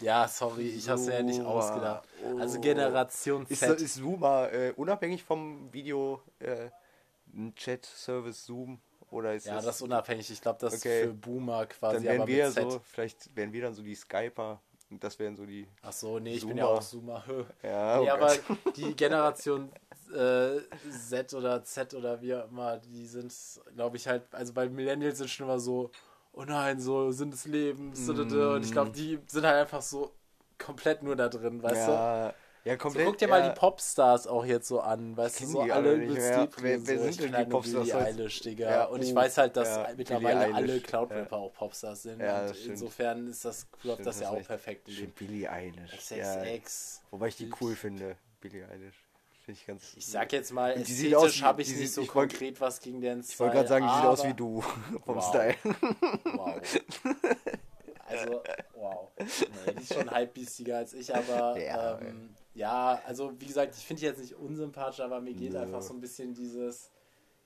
[0.00, 1.48] Ja, sorry, ich hab's ja nicht Zoomer.
[1.50, 2.08] ausgedacht.
[2.40, 2.60] Also Oh.
[2.60, 3.80] Generation ist, Z.
[3.80, 6.68] ist Zoomer äh, unabhängig vom Video äh,
[7.56, 8.80] Chat-Service Zoom?
[9.10, 10.28] Oder ist ja, das, das ist unabhängig.
[10.30, 11.02] Ich glaube, das Okay.
[11.02, 14.60] ist für Boomer quasi, dann wären wir so, vielleicht wären wir dann so die Skyper
[14.90, 15.68] und das wären so die.
[15.82, 16.78] Ach so, nee, ich bin ja Zoomer.
[16.78, 17.46] auch Zoomer.
[17.62, 18.32] Ja, nee, oh aber
[18.76, 19.70] die Generation
[20.10, 23.32] äh, Z oder Z oder wie auch immer, die sind,
[23.74, 25.90] glaube ich, halt, also bei Millennials sind schon immer so,
[26.32, 28.08] oh nein, so Sinn des Lebens.
[28.08, 30.12] Und ich glaube, die sind halt einfach so
[30.58, 31.92] komplett nur da drin, weißt du?
[31.92, 33.04] ja, ja, So, komplett.
[33.06, 36.34] guck dir ja, mal die Popstars auch jetzt so an, weißt du, so alle übelst.
[36.36, 37.94] Depri, Wer- wer sind denn die Popstars Billie?
[37.94, 38.66] Eilish, Digga.
[38.68, 42.20] Ja, und ich oh, weiß halt, dass ja, mittlerweile alle Cloud-Rapper auch Popstars sind.
[42.20, 45.92] Ja, und insofern ist das, läuft Stimmt, das ja auch perfekt Stimmt, Billie Eilish.
[46.12, 47.02] Ja, XXX.
[47.10, 49.03] wobei ich die cool finde, Billie Eilish.
[49.44, 49.92] Finde ich ganz.
[49.96, 53.20] Ich sag jetzt mal, ästhetisch habe ich nicht so ich wollt- konkret was gegen den
[53.20, 54.60] Ich wollte gerade sagen, die sieht aus wie du
[55.04, 55.28] vom Wow.
[55.28, 55.54] Style.
[56.34, 56.60] Wow.
[58.06, 58.42] Also,
[58.74, 59.08] wow.
[59.18, 63.84] Nee, die ist schon halbbiestiger als ich, aber Ja, ähm, ja, also wie gesagt, ich
[63.84, 65.58] finde die jetzt nicht unsympathisch, aber mir geht Nö.
[65.60, 66.90] einfach so ein bisschen dieses.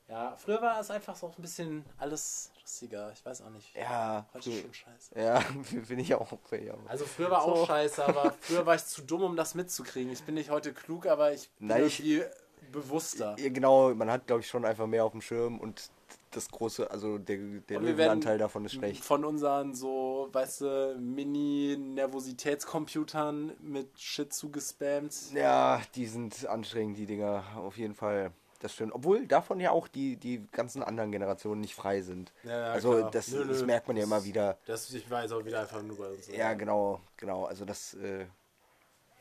[0.08, 3.10] Ja, früher war es einfach so ein bisschen alles lustiger.
[3.14, 3.74] Ich weiß auch nicht.
[3.74, 5.18] Ja, Heute ist schon scheiße.
[5.18, 5.40] ja,
[5.84, 6.30] finde ich auch.
[6.52, 6.74] Ja.
[6.86, 7.66] Also früher war auch So.
[7.66, 10.12] scheiße, aber früher war ich zu dumm, um das mitzukriegen.
[10.12, 12.24] Ich bin nicht heute klug, aber ich bin Nein, ich- irgendwie
[12.72, 13.36] bewusster.
[13.38, 15.90] Ja, genau, man hat, glaube ich, schon einfach mehr auf dem Schirm und
[16.32, 19.02] das große, also der, der Löwenanteil davon ist schlecht.
[19.02, 25.32] Von unseren so, weißt du, Mini-Nervositätscomputern mit Shit zugespammt.
[25.32, 28.32] Ja, die sind anstrengend, die Dinger, auf jeden Fall.
[28.60, 28.92] Das stimmt.
[28.92, 32.32] Obwohl davon ja auch die, die ganzen anderen Generationen nicht frei sind.
[32.42, 33.10] Ja, ja, also klar.
[33.12, 33.66] das, Nö, das nö.
[33.66, 34.58] merkt man ja immer wieder.
[34.66, 36.26] Das ich weiß auch wieder einfach nur bei uns.
[36.28, 37.44] Ja, genau, genau.
[37.44, 38.26] Also das, äh,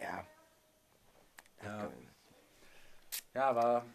[0.02, 0.26] ja,
[1.63, 1.91] Ja.
[3.36, 3.86] ja, aber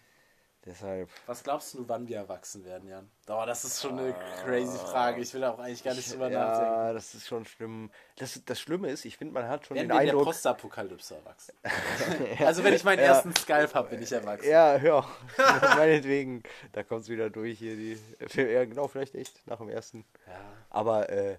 [0.64, 1.08] deshalb.
[1.26, 3.10] was glaubst du, wann wir erwachsen werden, Jan?
[3.28, 5.20] Oh, das ist schon eine crazy Frage.
[5.20, 6.72] Ich will da auch eigentlich gar nicht drüber nachdenken.
[6.72, 7.90] Ja, das ist schon schlimm.
[8.16, 10.26] Das, das Schlimme ist, ich finde, man hat schon Werden den wir in der Eindruck.
[10.26, 11.54] Postapokalypse erwachsen?
[12.46, 13.06] also wenn ich meinen Ja.
[13.06, 14.48] ersten Skype habe, bin ich erwachsen.
[14.50, 15.06] Ja, hör.
[15.76, 16.42] Meinetwegen.
[16.72, 17.76] Da kommt es wieder durch hier.
[17.76, 17.98] Die,
[18.34, 20.04] ja, genau, vielleicht echt nach dem ersten.
[20.26, 20.40] Ja.
[20.70, 21.38] Aber äh,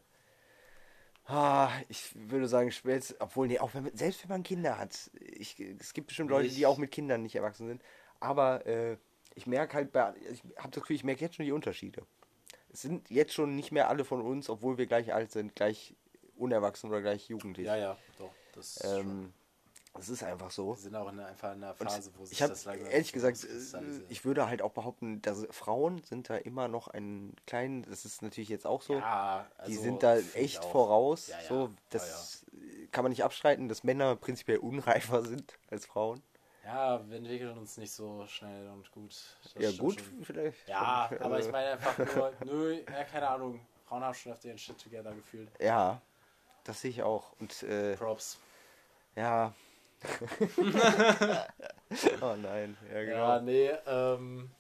[1.26, 5.12] ah, ich würde sagen, spätestens, obwohl, nee, auch wenn man, selbst wenn man Kinder hat,
[5.20, 7.82] ich, es gibt bestimmt Leute, die Ich- auch mit Kindern nicht erwachsen sind.
[8.20, 8.98] Aber äh,
[9.36, 12.04] ich merke halt, bei, ich habe das Gefühl, ich merke jetzt schon die Unterschiede.
[12.72, 15.96] es sind jetzt schon nicht mehr alle von uns, obwohl wir gleich alt sind, gleich
[16.36, 17.68] unerwachsen oder gleich jugendlich.
[17.68, 18.32] Ja, ja, doch.
[18.54, 19.34] Das ist, ähm,
[19.94, 20.70] das ist einfach so.
[20.70, 23.14] wir sind auch in, einfach in einer Phase, wo sich Ich habe das langsam ehrlich
[23.14, 23.48] gesagt,
[24.10, 28.22] ich würde halt auch behaupten, dass Frauen sind da immer noch ein kleinen, das ist
[28.22, 31.28] natürlich jetzt auch so, ja, die also, sind da echt voraus.
[31.28, 31.48] Ja, ja.
[31.48, 32.46] So, das
[32.92, 36.22] kann man nicht abstreiten, dass Männer prinzipiell unreifer sind als Frauen.
[36.64, 39.14] Ja, wir entwickeln uns nicht so schnell und gut.
[39.44, 40.24] Das ja gut, schon.
[40.24, 40.68] vielleicht.
[40.68, 43.66] Ja, schon, aber ich meine einfach nur, nö, ja, keine Ahnung.
[43.86, 45.50] Frauen haben schon öfter ihren Shit together gefühlt.
[45.60, 46.02] Ja,
[46.64, 47.34] das sehe ich auch.
[47.40, 48.40] Und äh, Props.
[49.16, 49.54] ja.
[52.22, 53.18] oh nein, ja genau.
[53.18, 54.52] Ja, nee, ähm.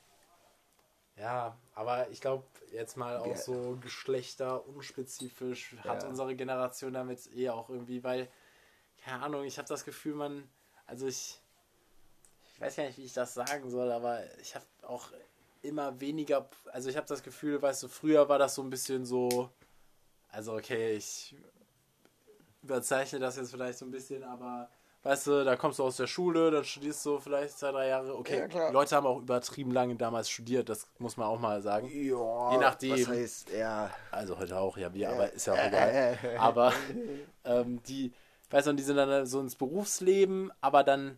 [1.16, 6.10] Ja, aber ich glaube, jetzt mal auch so Geschlechter unspezifisch hat Ja.
[6.10, 8.28] unsere Generation damit eh auch irgendwie, weil,
[9.04, 10.50] keine Ahnung, ich habe das Gefühl, man,
[10.88, 11.43] also ich
[12.64, 15.10] weiß gar nicht, wie ich das sagen soll, aber ich habe auch
[15.62, 19.06] immer weniger, also ich habe das Gefühl, weißt du, früher war das so ein bisschen
[19.06, 19.50] so,
[20.30, 21.36] also okay, ich
[22.62, 24.70] überzeichne das jetzt vielleicht so ein bisschen, aber
[25.04, 28.16] weißt du, da kommst du aus der Schule, dann studierst du vielleicht zwei, drei Jahre.
[28.18, 28.70] Okay, Ja.
[28.70, 31.88] Leute haben auch übertrieben lange damals studiert, das muss man auch mal sagen.
[31.88, 32.92] Ja, Je nachdem.
[32.94, 33.90] Was heißt, ja.
[34.12, 36.18] Also heute auch, ja, wir, aber ist ja auch egal.
[36.38, 36.74] Aber
[37.44, 38.14] ähm, die,
[38.52, 41.18] weißt du, die sind dann so ins Berufsleben, aber dann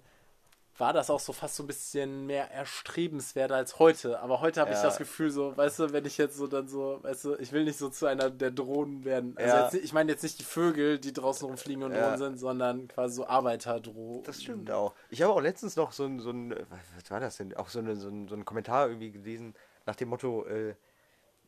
[0.77, 4.19] war das auch so fast so ein bisschen mehr erstrebenswert als heute.
[4.19, 4.83] Aber heute habe ich Ja.
[4.83, 7.63] das Gefühl, so, weißt du, wenn ich jetzt so dann so, weißt du, ich will
[7.63, 9.37] nicht so zu einer der Drohnen werden.
[9.37, 9.63] Also Ja.
[9.63, 12.01] jetzt, ich meine jetzt nicht die Vögel, die draußen rumfliegen und Ja.
[12.03, 14.23] Drohnen sind, sondern quasi so Arbeiterdrohnen.
[14.23, 14.93] Das stimmt auch.
[15.09, 17.53] Ich habe auch letztens noch so ein, so ein was was war das denn?
[17.55, 20.75] Auch so, eine, so, ein, so ein Kommentar irgendwie gelesen nach dem Motto, äh,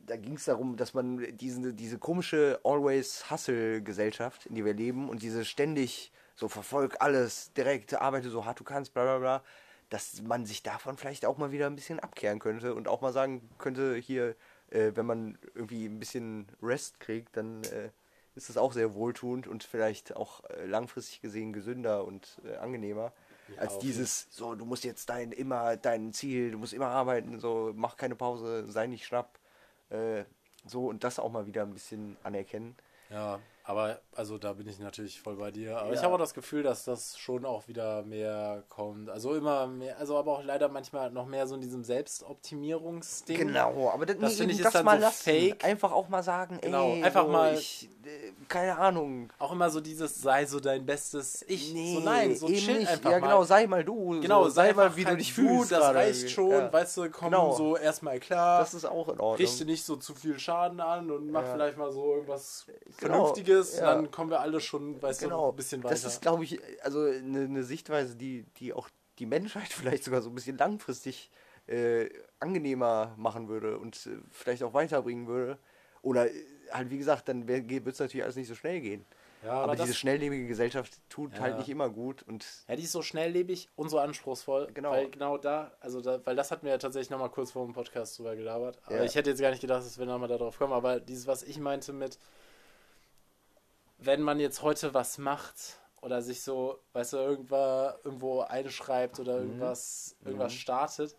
[0.06, 5.22] da ging es darum, dass man diesen, diese komische Always-Hustle-Gesellschaft, in die wir leben und
[5.22, 9.42] diese ständig so verfolg alles direkt, arbeite so hart du kannst, bla bla bla,
[9.90, 13.12] dass man sich davon vielleicht auch mal wieder ein bisschen abkehren könnte und auch mal
[13.12, 14.36] sagen könnte, hier,
[14.70, 17.90] äh, wenn man irgendwie ein bisschen Rest kriegt, dann äh,
[18.36, 23.12] ist das auch sehr wohltuend und vielleicht auch äh, langfristig gesehen gesünder und äh, angenehmer.
[23.48, 27.40] Ja, als dieses, so, du musst jetzt dein immer dein Ziel, du musst immer arbeiten,
[27.40, 29.40] so, mach keine Pause, sei nicht schnapp.
[29.90, 30.22] Äh,
[30.66, 32.76] so und das auch mal wieder ein bisschen anerkennen.
[33.10, 35.78] Ja, aber also da bin ich natürlich voll bei dir.
[35.78, 35.94] Aber Ja.
[35.94, 39.10] ich habe auch das Gefühl, dass das schon auch wieder mehr kommt.
[39.10, 43.36] Also immer mehr, also aber auch leider manchmal noch mehr so in diesem Selbstoptimierungsding.
[43.36, 45.22] Genau, aber das, Das nee, finde ich ist das dann mal so lassen.
[45.22, 45.64] fake.
[45.64, 49.30] Einfach auch mal sagen, Genau, ey, einfach so, mal- Ich, äh, keine Ahnung.
[49.38, 51.72] Auch immer so dieses, sei so dein bestes Ich.
[51.74, 52.88] Nee, so nein, so eben chill nicht.
[52.90, 53.26] einfach Ja, mal.
[53.28, 54.18] genau, sei mal du.
[54.20, 55.72] Genau, so, sei mal, wie du dich fühlst.
[55.72, 56.72] Das reicht schon, Ja.
[56.72, 57.52] weißt du, komm Genau.
[57.54, 58.60] so erstmal klar.
[58.60, 59.34] Das ist auch in Ordnung.
[59.36, 61.52] richte nicht so zu viel Schaden an und mach Ja.
[61.52, 62.64] vielleicht mal so irgendwas
[62.98, 63.57] Genau, Vernünftiges.
[63.78, 63.94] Ja.
[63.94, 65.50] Dann kommen wir alle schon, weißt du, genau.
[65.50, 65.94] ein bisschen weiter.
[65.94, 70.22] Das ist, glaube ich, also eine, eine Sichtweise, die, die auch die Menschheit vielleicht sogar
[70.22, 71.30] so ein bisschen langfristig
[71.66, 72.08] äh,
[72.40, 75.58] angenehmer machen würde und äh, vielleicht auch weiterbringen würde.
[76.02, 79.04] Oder äh, halt, wie gesagt, dann wird es natürlich alles nicht so schnell gehen.
[79.44, 81.40] ja, Aber, diese schnelllebige Gesellschaft tut Ja.
[81.40, 84.68] halt nicht immer gut und Ja, die ist so schnelllebig und so anspruchsvoll.
[84.72, 84.92] Genau.
[84.92, 87.74] Weil genau da, also da, weil das hatten wir ja tatsächlich nochmal kurz vor dem
[87.74, 88.78] Podcast drüber gelabert.
[88.86, 89.04] Aber Ja.
[89.04, 90.72] ich hätte jetzt gar nicht gedacht, dass wir nochmal darauf kommen.
[90.72, 92.18] Aber dieses, was ich meinte mit,
[93.98, 99.38] wenn man jetzt heute was macht oder sich so, weißt du, irgendwo, irgendwo einschreibt oder
[99.38, 101.16] irgendwas, irgendwas startet,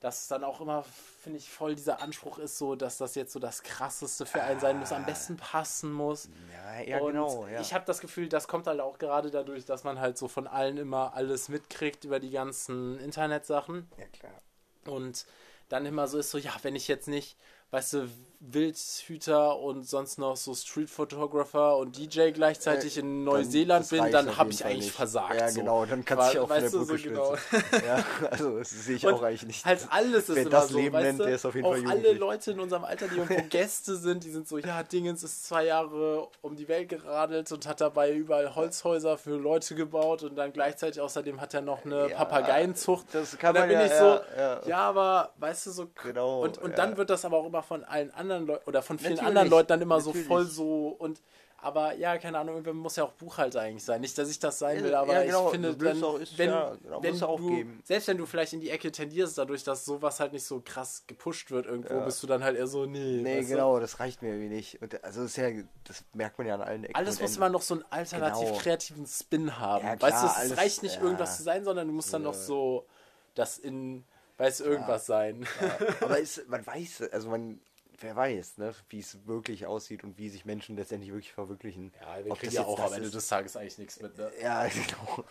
[0.00, 0.82] dass es dann auch immer,
[1.22, 4.58] finde ich, voll dieser Anspruch ist, so, dass das jetzt so das Krasseste für einen
[4.58, 6.28] sein muss, am besten passen muss.
[6.52, 7.46] ja, ja und genau.
[7.46, 7.60] Ja.
[7.60, 10.46] ich habe das Gefühl, das kommt halt auch gerade dadurch, dass man halt so von
[10.46, 14.40] allen immer alles mitkriegt über die ganzen Internetsachen ja, klar.
[14.86, 15.26] und
[15.68, 17.36] dann immer so ist so, ja, wenn ich jetzt nicht,
[17.70, 18.08] weißt du,
[18.42, 24.28] Wildhüter und sonst noch so Street Photographer und DJ gleichzeitig Äh, in Neuseeland bin, dann
[24.30, 24.94] auf habe ich eigentlich nicht.
[24.94, 25.38] versagt.
[25.38, 25.60] Ja, so.
[25.60, 27.34] genau, dann kannst du dich weißt der du, so Brücke genau.
[27.86, 29.64] ja, also das sehe ich Und auch eigentlich nicht.
[29.66, 31.74] Halt alles ist Wer immer das so, Leben weißt nennt, der ist auf jeden Fall
[31.80, 32.18] alle jugendlich.
[32.18, 35.66] Leute in unserem Alter, die irgendwo Gäste sind, die sind so, ja, Dingens ist zwei
[35.66, 40.52] Jahre um die Welt geradelt und hat dabei überall Holzhäuser für Leute gebaut und dann
[40.54, 43.06] gleichzeitig außerdem hat er noch eine Ja, Papageienzucht.
[43.12, 45.86] das kann und dann man bin ja- ich so, ja, ja, aber weißt du so
[46.02, 48.98] Genau, und, und dann wird das aber auch immer von allen anderen Leuten oder von
[48.98, 50.28] vielen Natürlich, anderen Leuten dann immer so natürlich.
[50.28, 51.20] voll so und
[51.62, 54.00] aber ja, keine Ahnung, irgendwann muss ja auch Buchhalter eigentlich sein.
[54.00, 56.38] Nicht, dass ich das sein will, aber ja, genau, ich finde, so wenn, auch ist,
[56.38, 57.82] wenn, ja, genau, wenn du, geben.
[57.84, 61.04] selbst wenn du vielleicht in die Ecke tendierst, dadurch, dass sowas halt nicht so krass
[61.06, 62.04] gepusht wird irgendwo, Ja.
[62.06, 63.20] bist du dann halt eher so, nee.
[63.20, 63.54] Nee, weißt du?
[63.56, 64.80] genau, das reicht mir irgendwie nicht.
[64.80, 65.50] Und also das ja,
[65.84, 66.96] das merkt man ja an allen Ecken.
[66.96, 68.58] Alles muss immer noch so einen alternativ Genau.
[68.58, 69.84] kreativen Spin haben.
[69.84, 72.22] Ja, weißt du, klar, es alles- reicht nicht irgendwas zu sein, sondern du musst dann
[72.22, 72.86] noch so
[73.34, 74.04] das in,
[74.40, 75.46] weiß irgendwas sein.
[75.60, 77.60] Ja, aber es, man weiß, also man,
[78.00, 81.92] wer weiß, ne, wie es wirklich aussieht und wie sich Menschen letztendlich wirklich verwirklichen.
[82.00, 84.30] Ja, wir Ob kriegen ja auch am Ende ist- des Tages eigentlich nichts mit, ne?
[84.42, 85.24] Ja, genau.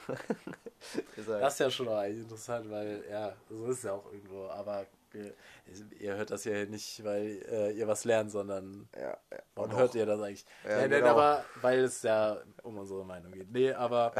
[1.40, 4.48] Das ist ja schon auch eigentlich interessant, weil, ja, so ist es ja auch irgendwo.
[4.48, 9.40] Aber Ihr hört das ja nicht, weil äh, ihr was lernt, sondern ja, ja.
[9.56, 10.46] warum hört ihr das eigentlich?
[10.64, 11.08] Ja, Ja, genau.
[11.08, 13.52] aber weil es ja um unsere Meinung geht.
[13.52, 14.14] Nee, aber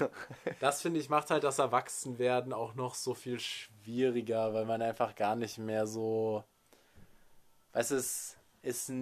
[0.60, 5.14] das finde ich macht halt das Erwachsenwerden auch noch so viel schwieriger, weil man einfach
[5.14, 6.44] gar nicht mehr so.
[7.72, 8.92] Weißt du, es ist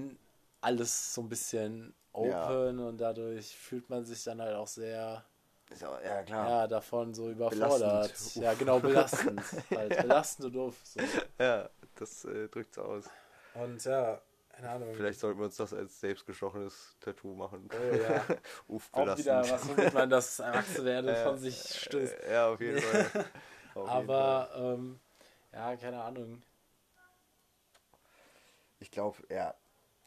[0.61, 5.25] alles so ein bisschen open und dadurch fühlt man sich dann halt auch sehr
[5.71, 6.49] Ist auch- ja, klar.
[6.49, 7.81] ja, davon so überfordert.
[7.81, 8.45] Belastend.
[8.45, 9.41] Ja, genau, belastend.
[9.75, 10.75] halt, belastend und doof.
[10.85, 11.01] So.
[11.39, 13.05] Ja, das äh, drückt's aus.
[13.55, 14.95] Und ja, keine Ahnung.
[14.95, 17.69] Vielleicht sollten wir uns das als selbstgestochenes Tattoo machen.
[17.73, 18.25] Oh ja.
[18.69, 21.25] Uff, Auch wieder was, womit man das Erwachsenwerden Ja.
[21.25, 22.21] von sich stößt.
[22.23, 23.01] Äh, ja, auf jeden Fall.
[23.03, 23.27] Auf jeden
[23.75, 23.89] Fall.
[23.89, 25.01] Aber, ähm,
[25.53, 26.43] ja, keine Ahnung.
[28.79, 29.55] Ich glaube, ja,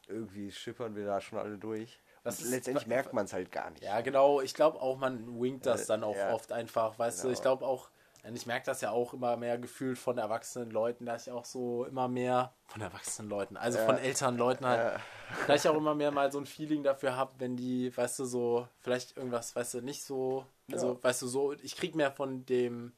[0.08, 2.00] irgendwie schippern wir da schon alle durch.
[2.24, 3.84] Und ist- letztendlich merkt man es halt gar nicht.
[3.84, 4.42] Ja, genau.
[4.42, 6.34] Ich glaube auch, man winkt das Äh, dann auch ja.
[6.34, 7.24] oft einfach, weißt du.
[7.24, 7.34] Genau.
[7.34, 7.90] Ich glaube auch,
[8.24, 11.46] und ich merke das ja auch immer mehr gefühlt von erwachsenen Leuten, dass ich auch
[11.46, 13.86] so immer mehr von erwachsenen Leuten, also Ja.
[13.86, 15.00] von älteren Leuten halt, Ja.
[15.48, 18.26] da ich auch immer mehr mal so ein Feeling dafür habe, wenn die, weißt du,
[18.26, 21.04] so, vielleicht irgendwas, weißt du, nicht so, also, Ja.
[21.04, 22.92] weißt du, so, ich krieg mehr von dem,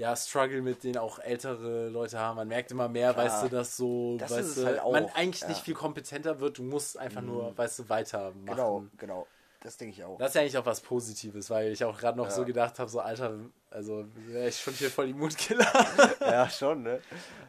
[0.00, 2.36] ja, Struggle, mit den auch ältere Leute haben.
[2.36, 3.26] Man merkt immer mehr, Klar.
[3.26, 5.48] weißt du, dass so, Das weißt du, halt auch, man eigentlich ja.
[5.48, 8.46] nicht viel kompetenter wird, du musst einfach nur, weißt du, weitermachen.
[8.46, 9.26] Genau, genau.
[9.62, 10.16] Das denke ich auch.
[10.16, 12.30] Das ist ja eigentlich auch was Positives, weil ich auch gerade noch Ja.
[12.30, 15.70] so gedacht habe, so Alter, also wäre ich schon hier voll die Mutkiller.
[16.22, 17.00] ja, schon, ne?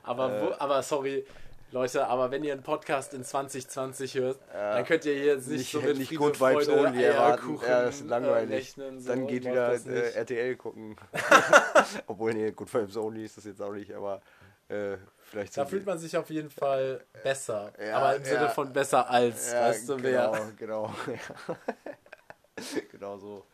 [0.04, 0.42] aber, Äh.
[0.42, 1.26] wo, aber sorry,
[1.72, 4.74] Leute, aber wenn ihr einen Podcast in 2020 hört, Ja.
[4.76, 7.06] dann könnt ihr hier jetzt nicht, Nicht, so mit nicht Friede, Good Vibes Freude, only.
[7.08, 8.52] Eierkuchen, Ja, das ist langweilig.
[8.52, 9.08] Äh, rechnen, so.
[9.10, 10.12] Dann geht wieder äh.
[10.14, 10.98] RTL gucken.
[12.08, 14.22] Obwohl, nee, Good Vibes only ist das jetzt auch nicht, aber
[14.68, 17.72] äh, vielleicht Da fühlt man sich auf jeden Fall besser.
[17.82, 20.52] Ja, aber im Sinne von besser als, weißt du, genau, wer.
[20.58, 20.94] genau.
[22.92, 23.46] genau so.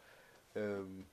[0.55, 1.05] Ähm,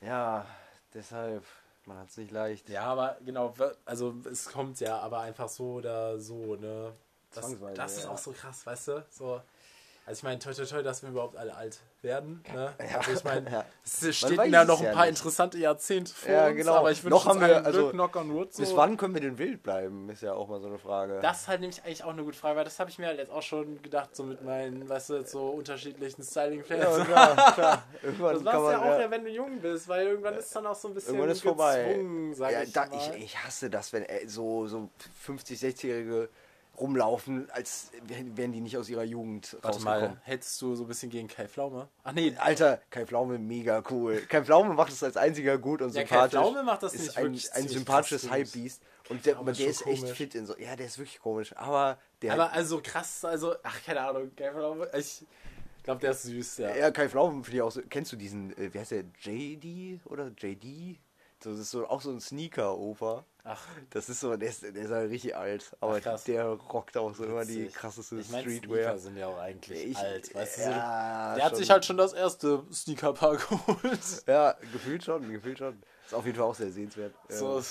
[0.00, 0.46] ja,
[0.94, 1.44] deshalb,
[1.90, 2.68] man hat es nicht leicht.
[2.68, 3.52] Ja, aber genau,
[3.84, 6.92] also es kommt ja aber einfach so oder so, ne?
[7.32, 8.10] Das, das ist ja.
[8.10, 9.06] auch so krass, weißt du?
[9.10, 9.40] So,
[10.06, 12.72] also ich meine, toi toi toi, dass wir überhaupt alle alt werden, ne?
[12.78, 12.98] Ja.
[12.98, 13.64] Also ich meine, Ja.
[13.84, 15.18] es stehen da es noch ein ja paar nicht.
[15.18, 16.74] interessante Jahrzehnte vor Ja, uns, genau.
[16.76, 18.62] aber ich wünsche uns wir- allen Glück, also, knock on wood, so.
[18.62, 21.18] Bis wann können wir denn wild bleiben, ist ja auch mal so eine Frage.
[21.20, 23.18] Das ist halt nämlich eigentlich auch eine gute Frage, weil das habe ich mir halt
[23.18, 26.98] jetzt auch schon gedacht, so mit meinen, weißt du, so unterschiedlichen Styling-Plans.
[26.98, 27.82] ja, klar, klar.
[28.02, 30.54] Irgendwann Das machst man, ja auch, ja, ja, wenn du jung bist, weil irgendwann ist
[30.56, 31.84] dann auch so ein bisschen irgendwann ist vorbei.
[31.84, 34.88] gezwungen, sag Ja, ich da, ich, ich hasse das, wenn so, so
[35.20, 36.28] 50, 60-Jährige
[36.80, 40.10] rumlaufen, als wären die nicht aus ihrer Jugend Warte rausgekommen.
[40.10, 41.88] mal, hältst du so ein bisschen gegen Kai Pflaume?
[42.02, 44.20] Ach nee, Alter, Kai Pflaume, mega cool.
[44.28, 46.40] Kai Pflaume macht es als einziger gut und Ja, Kai sympathisch.
[46.40, 48.30] Pflaume macht das ist nicht ein, wirklich ein sympathisches.
[48.30, 48.82] Hypebeast.
[49.08, 50.56] Und der, der ist ist echt fit in so.
[50.56, 51.56] Ja, der ist wirklich komisch.
[51.56, 52.32] Aber der.
[52.32, 55.24] aber also krass, also, ach, keine Ahnung, Kai Pflaume, ich
[55.82, 56.76] glaube, der ist süß, ja.
[56.76, 57.82] ja, Kai Pflaume finde ich auch so.
[57.88, 59.04] Kennst du diesen, äh, wie heißt der?
[59.20, 60.98] JD oder JD?
[61.42, 63.24] So, das ist so, auch so ein Sneaker-Opa.
[63.44, 65.76] Ach, Das ist so, der ist, der ist halt richtig alt.
[65.80, 68.76] Aber Ach, der rockt auch so immer die krasseste ich meine, Streetwear.
[68.82, 71.84] Sneaker sind ja auch eigentlich Ich- alt, weißt du, so, ja, der hat sich halt
[71.84, 74.00] schon das erste Sneakerpaar geholt.
[74.26, 75.82] Ja, gefühlt schon, gefühlt schon.
[76.06, 77.14] Ist auf jeden Fall auch sehr sehenswert.
[77.28, 77.64] So, Ähm,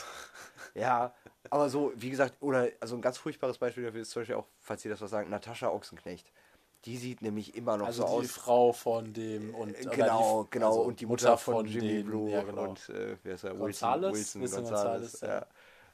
[0.75, 1.13] Ja,
[1.49, 4.47] aber so, wie gesagt, oder also ein ganz furchtbares Beispiel dafür ist zum Beispiel auch,
[4.59, 6.31] falls ihr das was sagt, Natascha Ochsenknecht.
[6.85, 8.31] Die sieht nämlich immer noch also so die aus.
[8.31, 10.67] Frau von dem und Äh, oder genau, die, genau.
[10.69, 12.69] also und die Mutter, von, Jimmy denen, Blue ja, genau.
[12.69, 13.59] und äh, wer ist er?
[13.59, 15.11] Wilson, Wilson Wilson Gonzales.
[15.19, 15.45] Gonzales, ja.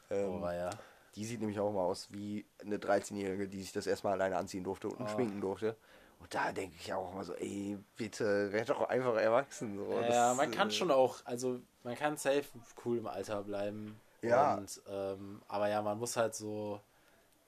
[0.10, 0.70] Ähm, oh, ja.
[1.16, 4.64] Die sieht nämlich auch immer aus wie eine 13-Jährige, die sich das erstmal alleine anziehen
[4.64, 5.08] durfte und Ah.
[5.10, 5.76] schminken durfte.
[6.20, 9.78] Und da denke ich auch immer so, ey, bitte, werd doch einfach erwachsen.
[9.78, 9.92] So.
[9.94, 12.46] Ja, Das, man kann äh, schon auch, also man kann safe
[12.84, 14.00] cool im Alter bleiben.
[14.22, 14.56] Ja.
[14.56, 16.82] Und, ähm, aber ja, man muss halt so,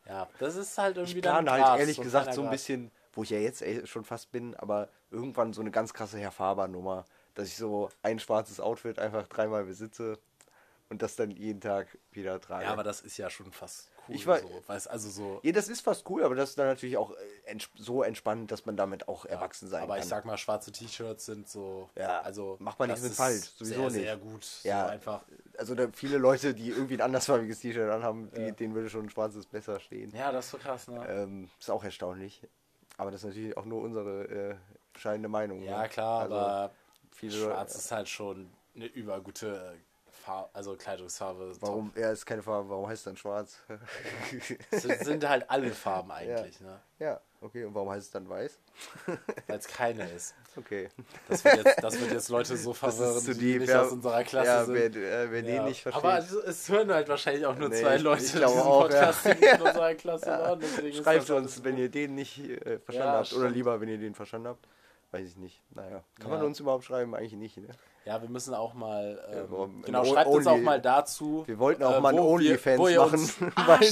[0.05, 2.91] ja, das ist halt irgendwie Ich dann halt Grad, ehrlich ein gesagt so ein bisschen,
[3.13, 6.31] wo ich ja jetzt eh schon fast bin, aber irgendwann so eine ganz krasse Herr
[6.31, 10.19] Faber-Nummer, dass ich so ein schwarzes Outfit einfach dreimal besitze
[10.89, 12.65] und das dann jeden Tag wieder trage.
[12.65, 14.15] Ja, aber das ist ja schon fast cool.
[14.15, 15.39] Ich war- so, weißt, also so.
[15.43, 18.51] ja, das ist fast cool, aber das ist dann natürlich auch äh, ents so entspannt,
[18.51, 20.03] dass man damit auch erwachsen sein aber kann.
[20.03, 23.73] ich sag mal, schwarze T-Shirts sind so, Ja, also macht man nichts mit falsch, sowieso
[23.75, 23.93] sehr, nicht.
[23.93, 24.47] sehr gut.
[24.63, 24.85] Ja.
[24.85, 25.25] so einfach.
[25.57, 28.51] also da viele Leute, die irgendwie ein andersfarbiges T-Shirt anhaben, die, Ja.
[28.51, 30.11] denen würde schon ein schwarzes besser stehen.
[30.15, 31.05] Ja, das ist so krass, ne?
[31.09, 32.41] Ähm, ist auch erstaunlich.
[32.99, 34.55] Aber das ist natürlich auch nur unsere äh,
[34.93, 35.61] bescheidene Meinung.
[35.61, 35.89] ja, ne?
[35.89, 36.71] klar, Also, aber
[37.11, 39.75] viele schwarz ist halt schon eine übergute
[40.27, 41.53] Farbe, also Kleidungsfarbe.
[41.61, 41.91] Warum?
[41.95, 43.59] Er ist keine Farbe, warum heißt es dann schwarz?
[44.71, 46.81] Das sind halt alle Farben eigentlich, ne?
[46.99, 48.59] ja, okay, und warum heißt es dann weiß?
[49.47, 50.35] Weil es keine ist.
[50.57, 50.89] Okay.
[51.29, 53.83] Das wird, jetzt, das wird jetzt Leute so verwirren, die deep, nicht ja.
[53.83, 54.75] aus unserer Klasse ja, sind.
[54.75, 54.85] wer,
[55.23, 56.03] äh, wer den nicht versteht.
[56.03, 59.25] Aber es, es hören halt wahrscheinlich auch nur Nee, zwei Leute ich diesen auch, Podcast,
[59.25, 59.33] ja.
[59.33, 60.61] die nicht in unserer Klasse waren.
[60.93, 63.31] Schreibt uns, wenn ihr den nicht äh, verstanden Ja, habt.
[63.31, 63.55] Oder stimmt.
[63.55, 64.67] lieber, wenn ihr den verstanden habt.
[65.11, 65.61] Weiß ich nicht.
[65.73, 66.03] Naja.
[66.19, 66.37] Kann ja.
[66.37, 67.15] man uns überhaupt schreiben?
[67.15, 67.69] Eigentlich nicht, ne?
[68.05, 69.19] Ja, wir müssen auch mal.
[69.29, 71.43] Ähm, ja, genau, schreibt uns auch mal dazu.
[71.45, 73.53] Wir wollten auch äh, mal ein OnlyFans machen.
[73.55, 73.79] Ah,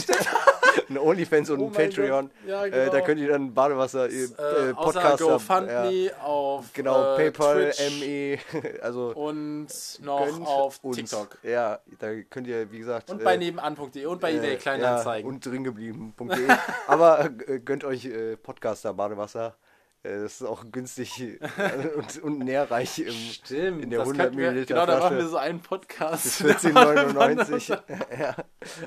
[0.89, 2.32] ein OnlyFans und oh ein Patreon.
[2.47, 2.78] Ja, genau.
[2.78, 6.17] äh, da könnt ihr dann Badewasser, äh, äh Podcast GoFundMe ja.
[6.21, 8.38] auf genau äh, PayPal, ME,
[8.82, 9.67] also und
[10.01, 10.97] noch auf uns.
[10.97, 11.38] TikTok.
[11.43, 15.36] Ja, da könnt ihr wie gesagt und bei nebenan.de und bei äh, eBay Kleinanzeigen ja,
[15.36, 16.47] und dringeblieben.de.
[16.88, 18.10] Aber äh, gönnt euch
[18.43, 19.56] Podcaster Badewasser.
[20.05, 21.19] Äh, das ist auch günstig
[21.57, 25.37] äh, und, und nährreich im, Stimmt, in der 100 Milliliter Genau, da machen wir so
[25.37, 26.41] einen Podcast.
[26.41, 27.79] Das 14,99.
[28.19, 28.35] ja,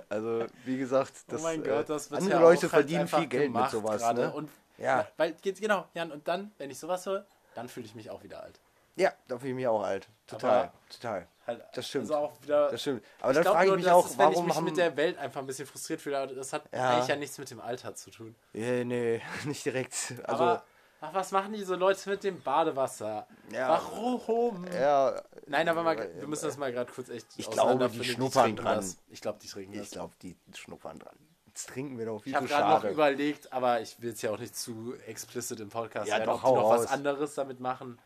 [0.09, 3.27] also, wie gesagt, oh das, oh mein Gott, das andere ja Leute halt verdienen viel
[3.27, 4.15] Geld mit sowas.
[4.15, 4.33] Ne?
[4.33, 5.07] Und, ja.
[5.17, 8.43] Weil, genau, Jan, und dann, wenn ich sowas höre, dann fühle ich mich auch wieder
[8.43, 8.61] alt.
[8.95, 10.09] Ja, da fühle ich mich auch alt.
[10.27, 11.27] Total, Aber total.
[11.47, 12.03] Halt, das stimmt.
[12.03, 13.03] Also auch wieder, das stimmt.
[13.21, 14.65] Aber dann frage ich mich auch, ist, warum wenn ich mich haben...
[14.65, 16.91] mit der Welt einfach ein bisschen frustriert fühle, das hat ja.
[16.91, 18.35] eigentlich ja nichts mit dem Alter zu tun.
[18.53, 20.15] Ja, nee, nicht direkt.
[20.25, 20.65] Also, Aber
[21.01, 23.27] Ach, was machen diese Leute mit dem Badewasser?
[23.53, 23.69] Ja.
[23.69, 24.67] Warum?
[24.73, 25.23] Ja.
[25.47, 28.63] Nein, aber mal, wir müssen das mal gerade kurz echt Ich glaube, die schnuppern die
[28.63, 28.77] dran.
[28.77, 28.99] Das.
[29.09, 29.87] Ich glaube, die trinken das.
[29.87, 31.17] Ich glaube, die schnuppern dran.
[31.47, 34.31] Jetzt trinken wir doch viel Ich habe gerade noch überlegt, aber ich will es ja
[34.31, 37.61] auch nicht zu explicit im Podcast ja, sein, doch, ob die noch was anderes damit
[37.61, 37.99] machen.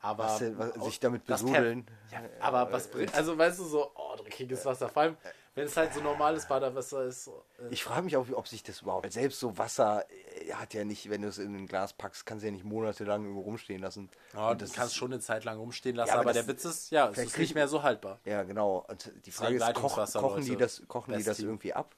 [0.00, 1.86] Aber was, was, sich damit besudeln.
[2.10, 3.14] Ja, aber was bringt.
[3.14, 4.88] Also weißt du so, oh, dreckiges Wasser.
[4.88, 5.16] Vor allem,
[5.54, 7.28] wenn es halt so normales Badewasser ist.
[7.28, 9.12] Äh ich frage mich auch, ob sich das überhaupt.
[9.12, 10.14] Selbst so Wasser äh,
[10.54, 13.22] hat ja nicht, wenn du es in ein Glas packst, kannst du ja nicht monatelang
[13.22, 14.10] irgendwo rumstehen lassen.
[14.34, 16.90] Ja, das kannst schon eine Zeit lang rumstehen lassen, ja, aber, aber der Witz ist,
[16.90, 18.20] ja, es ist nicht mehr so haltbar.
[18.24, 18.84] Ja, genau.
[18.88, 21.94] Und die Frage ist, koch, kochen, die das, kochen die das irgendwie ab?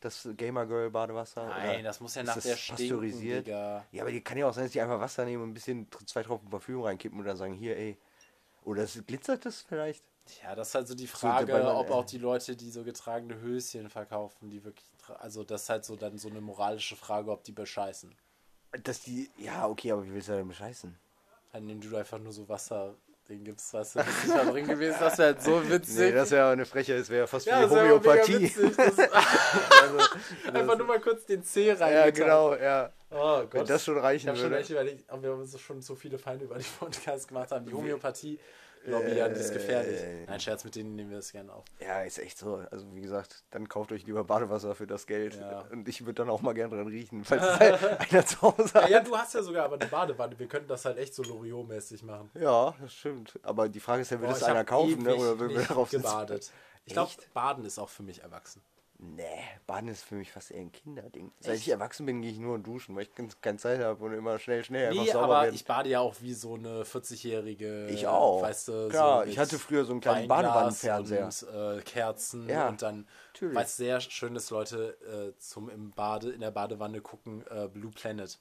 [0.00, 1.46] das Gamer Girl Badewasser?
[1.46, 3.46] Nein, das muss ja nach der pasteurisiert.
[3.46, 5.54] Stinken, ja, aber die kann ja auch sein, dass die einfach Wasser nehmen und ein
[5.54, 7.98] bisschen zwei Tropfen Parfüm reinkippen und dann sagen, hier, ey.
[8.64, 10.04] Oder glitzert das vielleicht?
[10.42, 13.40] Ja, das ist halt so die Frage, so, ob auch die Leute, die so getragene
[13.40, 14.86] Höschen verkaufen, die wirklich.
[15.18, 18.14] Also, das ist halt so dann so eine moralische Frage, ob die bescheißen.
[18.82, 19.30] Dass die.
[19.38, 20.98] Ja, okay, aber wie willst du denn bescheißen?
[21.52, 22.94] Indem du einfach nur so Wasser
[23.28, 25.96] den weißt du, das ist nicht drin gewesen, das wäre halt so witzig.
[25.96, 28.52] Nee, das wäre eine Freche, das wäre fast wie ja, Homöopathie.
[28.76, 29.98] also,
[30.52, 31.92] Einfach nur mal kurz den C rein.
[31.92, 32.92] Ja, genau, ja.
[33.10, 33.54] Oh Gott.
[33.54, 34.60] Wenn das schon reichen ich würde.
[34.60, 37.50] Ich habe schon echt überlegt, wir so schon so viele Feinde über die Podcasts gemacht
[37.50, 37.66] haben.
[37.66, 38.38] Die Homöopathie
[38.86, 40.00] lobbyieren, das ist gefährlich.
[40.00, 41.64] Äh, Nein, Scherz, mit denen nehmen wir das gerne auf.
[41.80, 42.62] Ja, ist echt so.
[42.70, 45.34] Also wie gesagt, dann kauft euch lieber Badewasser für das Geld.
[45.34, 45.60] Ja.
[45.70, 47.42] Und ich würde dann auch mal gerne dran riechen, falls
[48.10, 48.88] einer zu Hause hat.
[48.88, 50.38] Ja, ja, du hast ja sogar aber eine Badewanne.
[50.38, 52.30] Wir könnten das halt echt so Loriot-mäßig machen.
[52.34, 53.38] Ja, das stimmt.
[53.42, 55.14] Aber die Frage ist ja, will das einer kaufen, ne?
[55.14, 56.52] Oder will wir darauf gebadet?
[56.84, 58.62] Ich glaube, Baden ist auch für mich erwachsen.
[58.98, 59.24] Nee,
[59.66, 61.30] Baden ist für mich fast eher ein Kinderding.
[61.40, 64.38] Seit ich erwachsen bin, gehe ich nur duschen, weil ich keine Zeit habe und immer
[64.38, 65.54] schnell, schnell nee, einfach sauber aber bin.
[65.54, 67.88] ich bade ja auch wie so eine 40-jährige.
[67.88, 68.42] Ich auch.
[68.42, 71.24] Weißt du, Klar, so ich hatte früher so einen kleinen Badewannenfernseher.
[71.26, 73.06] Und äh, Kerzen ja, und dann,
[73.40, 74.96] weil es sehr schön ist, Leute
[75.34, 78.38] äh, zum im Bade, in der Badewanne gucken, äh, Blue Planet.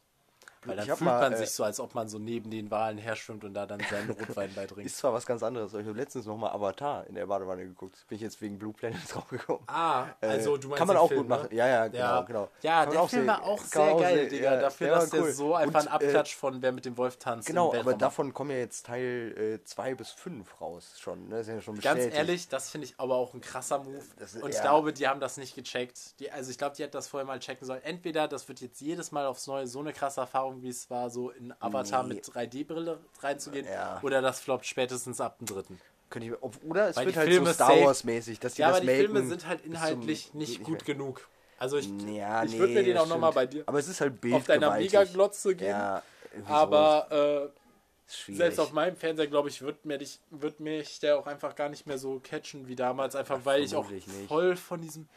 [0.66, 2.98] Weil dann fühlt mal, man äh, sich so, als ob man so neben den Wahlen
[2.98, 4.86] herschwimmt und da dann seinen Rotwein beitrinkt.
[4.86, 7.64] Ist zwar was ganz anderes, aber ich habe letztens noch mal Avatar in der Badewanne
[7.64, 8.06] geguckt.
[8.08, 9.64] Bin ich jetzt wegen Blue Planet draufgekommen.
[9.68, 11.48] Ah, äh, also du meinst Kann man auch Film, gut machen.
[11.50, 11.58] Ne?
[11.58, 12.22] Ja, ja, genau, ja.
[12.22, 12.50] genau.
[12.62, 14.30] Ja, der Film war auch sehr geil, sehen.
[14.30, 14.54] Digga.
[14.54, 15.22] Ja, Dafür, dass cool.
[15.22, 17.48] der so einfach und, ein äh, Abklatsch von Wer mit dem Wolf tanzt.
[17.48, 21.28] Genau, aber davon kommen ja jetzt Teil 2 äh, bis 5 raus schon.
[21.30, 21.38] Ne?
[21.38, 24.04] Das ist ja schon Ganz ehrlich, das finde ich aber auch ein krasser Move.
[24.18, 26.20] Ist, und ich glaube, die haben das nicht gecheckt.
[26.20, 27.82] Die, also ich glaube, die hätten das vorher mal checken sollen.
[27.84, 31.10] Entweder das wird jetzt jedes Mal aufs Neue so eine krasse Erfahrung, wie es war,
[31.10, 32.16] so in Avatar nee.
[32.16, 33.66] mit 3D-Brille reinzugehen.
[33.66, 34.00] Ja.
[34.02, 35.80] Oder das floppt spätestens ab dem dritten.
[36.14, 36.32] Ich,
[36.64, 38.96] oder es Weil wird halt Filme so Star Wars-mäßig, dass die ja, das aber die
[38.96, 41.28] Filme sind halt inhaltlich zum, nicht gut genug.
[41.58, 44.02] Also ich, ja, ich nee, würde mir den auch nochmal bei dir aber es ist
[44.02, 45.72] halt auf deiner Mega-Glotze geben.
[45.72, 46.04] Ja,
[46.46, 51.28] aber äh, selbst auf meinem Fernseher, glaube ich, wird, mir dich, wird mich der auch
[51.28, 53.16] einfach gar nicht mehr so catchen wie damals.
[53.16, 54.08] Einfach Ach, weil ich auch nicht.
[54.28, 55.08] voll von diesem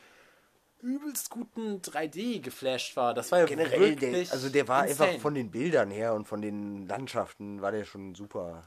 [0.83, 3.15] übelst guten 3D geflasht war.
[3.15, 5.11] Das war ja generell wirklich der, also der war insane.
[5.11, 8.63] einfach von den Bildern her und von den Landschaften war der schon super.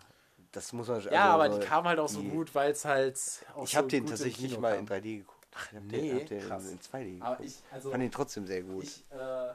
[0.52, 3.18] Das muss man Ja, also aber die kam halt auch so gut, weil es halt
[3.56, 5.48] auch Ich habe so den tatsächlich nicht mal in 3D geguckt.
[5.56, 7.24] Ach, ich hab nee, den, hab den in, in 2D geguckt.
[7.24, 8.84] Aber ich also, fand den trotzdem sehr gut.
[8.84, 9.54] Ich äh,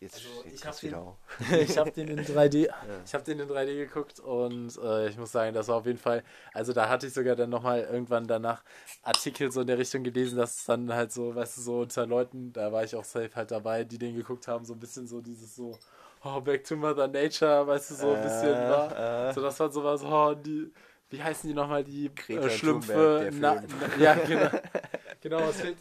[0.00, 2.74] Jetzt, also, ich habe den, ich hab den in 3D, ja.
[3.04, 5.98] ich habe den in 3D geguckt und äh, ich muss sagen, das war auf jeden
[5.98, 8.64] Fall, also da hatte ich sogar dann nochmal irgendwann danach
[9.02, 12.06] Artikel so in der Richtung gelesen, dass es dann halt so, weißt du, so unter
[12.06, 15.06] Leuten, da war ich auch safe halt dabei, die den geguckt haben, so ein bisschen
[15.06, 15.78] so dieses so,
[16.24, 19.28] oh, Back to Mother Nature, weißt du, so ein bisschen äh, war.
[19.28, 19.34] Äh.
[19.34, 20.72] So, das war sowas, oh, die,
[21.10, 23.30] wie heißen die nochmal, die äh, Schlümpfe?
[23.34, 24.48] Na, na, ja, genau.
[25.20, 25.76] genau, es fehlt.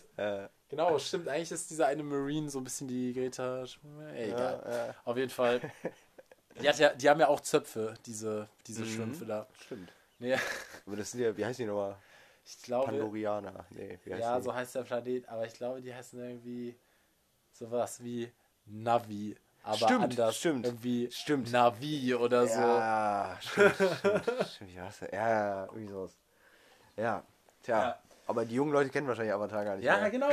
[0.69, 1.27] Genau, stimmt.
[1.27, 3.65] Eigentlich ist dieser eine Marine so ein bisschen die Greta.
[4.13, 4.63] Ey, egal.
[4.65, 4.95] Ja, ja.
[5.03, 5.61] Auf jeden Fall.
[6.61, 8.89] Die, hat ja, die haben ja auch Zöpfe, diese, diese mhm.
[8.89, 9.47] Schlümpfe da.
[9.63, 9.93] Stimmt.
[10.17, 10.35] Nee.
[10.85, 11.95] Aber das sind ja, wie heißen die nochmal?
[12.43, 12.87] Ich glaube.
[12.87, 13.65] Pandorianer.
[13.69, 14.43] Nee, wie heißt ja, die?
[14.43, 16.75] so heißt der Planet, aber ich glaube, die heißen irgendwie
[17.53, 18.29] sowas wie
[18.65, 20.37] Navi aber Stimmt, anders.
[20.37, 21.51] stimmt, Irgendwie stimmt.
[21.51, 22.59] Navi oder so.
[22.59, 25.13] Ja, stimmt, stimmt, stimmt.
[25.13, 26.17] Ja, irgendwie sowas.
[26.95, 27.23] Ja,
[27.61, 27.79] tja.
[27.79, 27.99] Ja.
[28.29, 29.85] Aber die jungen Leute kennen wahrscheinlich Avatar gar nicht.
[29.85, 30.11] Ja, mehr.
[30.11, 30.29] genau.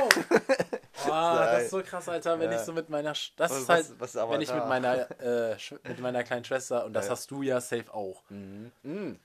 [1.05, 2.57] Boah, das ist so krass, Alter, wenn Ja.
[2.59, 5.07] ich so mit meiner Sch das Was- ist halt was- was wenn ich mit meiner
[5.19, 5.55] äh,
[5.87, 7.11] mit meiner kleinen Schwester und das Ja.
[7.13, 8.21] hast du ja safe auch.
[8.29, 9.19] Mhm.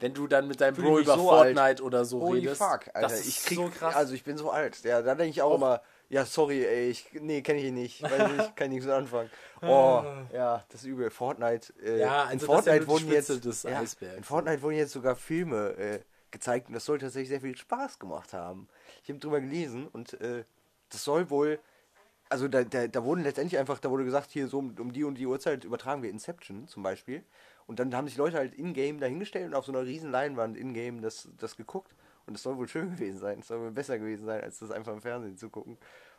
[0.00, 1.54] Wenn du dann mit deinem Bro über so alt.
[1.56, 3.00] Fortnite oder so Holy redest, fuck, Alter.
[3.00, 3.94] das ist ich krieg, so krass.
[3.96, 4.82] Also ich bin so alt.
[4.84, 7.74] Ja, da denke ich auch, Auch- immer, ja, sorry, ey, ich, nee, kenne ich ihn
[7.74, 8.02] nicht.
[8.02, 9.30] Weiß nicht, kann nichts mit anfangen.
[9.62, 10.02] Oh,
[10.32, 11.10] ja, das ist übel.
[11.10, 11.72] Fortnite.
[11.82, 14.16] Äh, Ja, in also das ist ja Fortnite wurden jetzt, des ja, Eisbergs.
[14.16, 16.00] in Fortnite wurden jetzt sogar Filme äh,
[16.30, 18.68] gezeigt und das soll tatsächlich sehr viel Spaß gemacht haben.
[19.02, 20.44] Ich habe drüber gelesen und äh,
[20.90, 21.58] das soll wohl,
[22.28, 25.04] also da, da, da wurden letztendlich einfach, da wurde gesagt, hier so um, um die
[25.04, 27.24] und die Uhrzeit übertragen wir Inception zum Beispiel.
[27.66, 31.02] Und dann haben sich Leute halt in-game dahingestellt und auf so einer riesen Leinwand in-game
[31.02, 31.94] das, das geguckt.
[32.26, 33.38] Und das soll wohl schön gewesen sein.
[33.40, 35.78] Es soll wohl besser gewesen sein, als das einfach im Fernsehen zu gucken.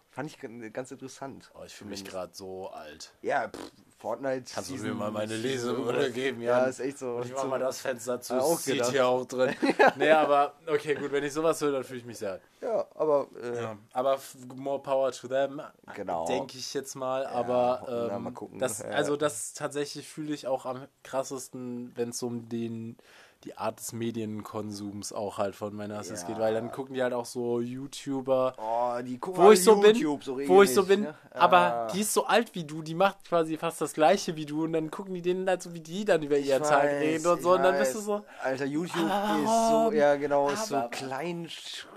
[0.09, 1.51] Fand ich ganz interessant.
[1.53, 3.14] oh, ich fühle mich gerade so alt.
[3.22, 3.72] Ja, pff,
[4.02, 4.52] Fortnite.
[4.54, 6.70] Kannst du mir mal meine Lesebrille geben, Ja, Jan?
[6.70, 7.12] ist echt so.
[7.18, 8.89] Und ich mach mal das Fenster zu, Ja, auch gedacht.
[8.91, 9.54] hier auch drin.
[9.97, 12.39] nee, aber okay, gut, wenn ich sowas höre, dann fühle ich mich sehr.
[12.62, 13.28] Ja, aber.
[13.41, 14.20] Äh, Ja, aber
[14.56, 15.62] more power to them,
[15.93, 16.26] Genau.
[16.26, 17.26] denke ich jetzt mal.
[17.28, 18.58] aber na, ähm, mal gucken.
[18.60, 18.89] Das, Ja.
[18.89, 22.97] also das tatsächlich fühle ich auch am krassesten, wenn es um den
[23.44, 26.28] die Art des Medienkonsums auch halt von Männersis Ja.
[26.28, 29.76] geht, weil dann gucken die halt auch so YouTuber, Oh, die gucken wo ich so
[29.78, 31.16] bin, YouTube so wo ich so bin, ne?
[31.34, 31.88] aber Ah.
[31.94, 34.74] die ist so alt wie du, die macht quasi fast das gleiche wie du und
[34.74, 37.28] dann gucken die denen halt so wie die dann über ihren Ich Tag weiß, reden
[37.28, 38.06] und so und dann bist du weiß.
[38.06, 39.94] so, Alter, YouTube Aber ist so, warum?
[39.96, 40.89] ja genau, ist so Aber-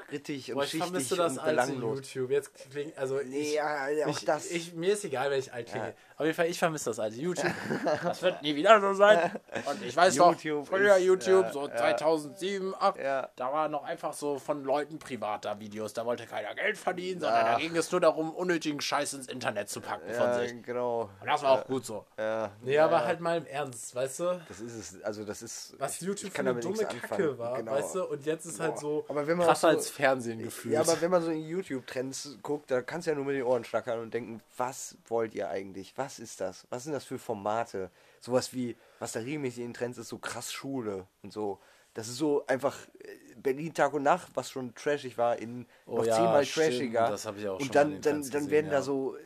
[0.08, 1.98] kleinschrittig und boah, ich schichtig vermisse das alte belanglos.
[2.14, 2.30] YouTube.
[2.30, 4.18] Jetzt klingt, also Nee, ich, ja, ja, auch
[4.50, 5.94] ich, mir ist egal, wenn ich alt klinge.
[6.16, 7.44] Auf jeden Fall, ich vermisse das alte YouTube.
[8.02, 9.32] Das wird nie wieder so sein.
[9.66, 11.76] Und ich weiß YouTube noch, früher ist, YouTube, ja, so ja.
[11.76, 13.28] 2007, 2008, Ja.
[13.36, 15.92] da waren noch einfach so von Leuten privater Videos.
[15.92, 17.52] Da wollte keiner Geld verdienen, sondern Ja.
[17.52, 20.62] da ging es nur darum, unnötigen Scheiß ins Internet zu packen von Ja, sich.
[20.62, 21.10] genau.
[21.20, 22.04] Und das war auch gut so.
[22.18, 24.40] Ja, Nee, ja, aber halt mal im Ernst, weißt du?
[24.48, 25.74] Das ist es, also das ist.
[25.78, 27.38] Was YouTube für eine dumme Kacke anfangen.
[27.38, 27.72] war, Genau.
[27.72, 28.04] weißt du?
[28.04, 28.80] Und jetzt ist halt Boah.
[28.80, 30.74] so Aber wenn man krasser so- als Fernsehen gefühlt.
[30.74, 33.44] Ja, aber wenn man so in YouTube-Trends guckt, da kannst du ja nur mit den
[33.44, 35.92] Ohren schlackern und denken, was wollt ihr eigentlich?
[35.96, 36.66] Was ist das?
[36.70, 37.90] Was sind das für Formate?
[38.20, 41.60] Sowas wie, was da regelmäßig in den Trends ist, so krass Schule und so.
[41.94, 45.98] Das ist so einfach äh, Berlin Tag und Nacht, was schon trashig war, in Oh
[45.98, 47.08] noch ja, zehnmal stimmt, trashiger.
[47.08, 48.82] das hab ich auch schon und mal dann, dann, Trends dann gesehen, werden da ja.
[48.82, 49.20] so, äh,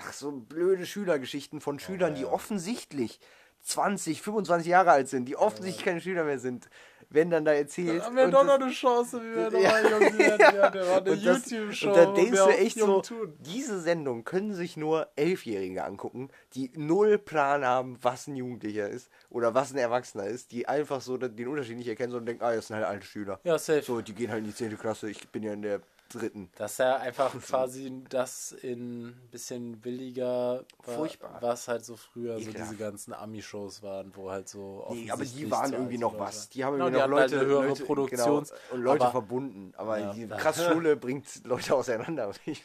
[0.00, 3.20] ach, so blöde Schülergeschichten von Schülern, die offensichtlich
[3.62, 6.68] 20, 25 Jahre alt sind, die offensichtlich keine Schüler mehr sind,
[7.10, 8.02] werden dann da erzählt.
[8.02, 9.82] haben wir doch noch eine Chance, wie wir Ja.
[9.82, 10.56] nochmal jung werden.
[10.56, 11.88] Ja, der war eine YouTube-Show.
[11.88, 13.34] und da denkst du echt so, tun.
[13.40, 19.10] diese Sendung können sich nur Elfjährige angucken, die null Plan haben, was ein Jugendlicher ist
[19.28, 22.54] oder was ein Erwachsener ist, die einfach so den Unterschied nicht erkennen, sondern denken, ah,
[22.54, 23.40] das sind halt alte Schüler.
[23.44, 23.82] Ja, safe.
[23.82, 24.78] So, die gehen halt in die 10.
[24.78, 25.80] Klasse, ich bin ja in der
[26.14, 26.50] dritten.
[26.56, 31.38] Dass er einfach quasi das in ein bisschen billiger war, Furchtbar.
[31.40, 32.72] was halt so früher so Ekelhaft.
[32.72, 36.48] diese ganzen Ami-Shows waren, wo halt so Nee, aber die waren irgendwie noch Leute was.
[36.50, 39.72] Die haben Genau, irgendwie noch halt Leute, höhere Leute Produktions genau, und Leute aber, verbunden.
[39.76, 42.30] Aber Ja, die da- krass Schule bringt Leute auseinander.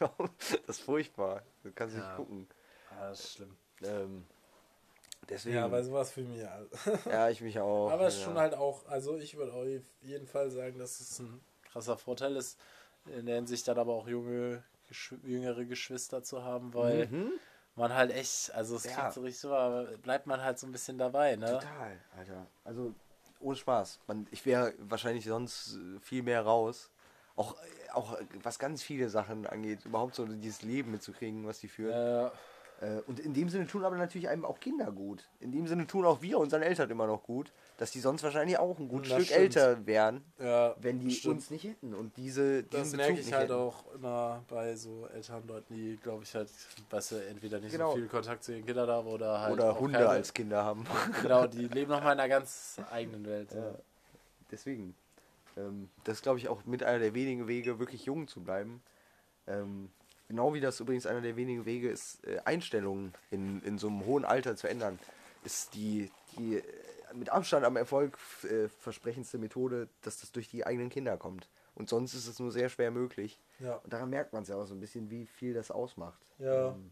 [0.68, 1.44] Das ist furchtbar.
[1.64, 2.02] Du kannst Ja.
[2.08, 2.48] nicht gucken.
[2.92, 3.56] Ah, das ist schlimm.
[3.84, 4.26] Ähm,
[5.30, 5.56] deswegen.
[5.56, 6.70] Ja, bei sowas fühle ich mich halt.
[7.06, 7.92] ja, ich mich auch.
[7.92, 8.26] Aber es ist ja.
[8.28, 9.66] schon halt auch, also ich würde auf
[10.02, 11.42] jeden Fall sagen, dass es ein
[11.72, 12.58] krasser Vorteil ist,
[13.08, 17.10] in der Hinsicht dann aber auch junge, geschw jüngere Geschwister zu haben, weil
[17.76, 18.94] man halt echt, also es Ja.
[18.94, 21.60] klingt so richtig so, aber bleibt man halt so ein bisschen dabei, ne?
[21.60, 22.48] Total, Alter.
[22.64, 22.94] Also,
[23.40, 24.00] ohne Spaß.
[24.08, 26.90] Man, ich wäre wahrscheinlich sonst äh, viel mehr raus.
[27.36, 31.60] Auch, äh, auch äh, was ganz viele Sachen angeht, überhaupt so dieses Leben mitzukriegen, was
[31.60, 31.94] die führen.
[31.94, 32.32] Äh, Äh,
[33.08, 35.28] und in dem Sinne tun aber natürlich einem auch Kinder gut.
[35.40, 38.58] In dem Sinne tun auch wir unseren Eltern immer noch gut, dass die sonst wahrscheinlich
[38.60, 39.56] auch ein gutes Das Stück stimmt.
[39.56, 41.36] älter wären, ja, wenn die stimmt.
[41.36, 43.54] uns nicht hätten und diese Das merke ich halt hätten.
[43.60, 46.50] auch immer bei so älteren Leuten, die, glaube ich, halt,
[46.90, 47.92] weißt du, entweder nicht Genau.
[47.92, 49.54] so viel Kontakt zu ihren Kindern haben oder halt.
[49.54, 50.86] Oder Hunde keine- als Kinder haben.
[51.22, 53.52] Genau, die leben nochmal in einer ganz eigenen Welt.
[53.54, 53.60] Ja.
[53.62, 53.76] Ja.
[54.52, 54.96] Deswegen.
[55.58, 58.82] Ähm, das ist, glaube ich, auch mit einer der wenigen Wege, wirklich jung zu bleiben.
[59.48, 59.90] Ähm,
[60.28, 64.06] genau wie das übrigens einer der wenigen Wege ist, äh, Einstellungen in, in so einem
[64.06, 65.00] hohen Alter zu ändern,
[65.44, 66.64] ist die, die äh,
[67.14, 71.50] mit Abstand am Erfolg äh, versprechendste Methode, dass das durch die eigenen Kinder kommt.
[71.76, 73.40] Und sonst ist es nur sehr schwer möglich.
[73.60, 73.76] Ja.
[73.76, 76.20] Und daran merkt man es ja auch so ein bisschen, wie viel das ausmacht.
[76.40, 76.70] Ja.
[76.70, 76.92] Ähm,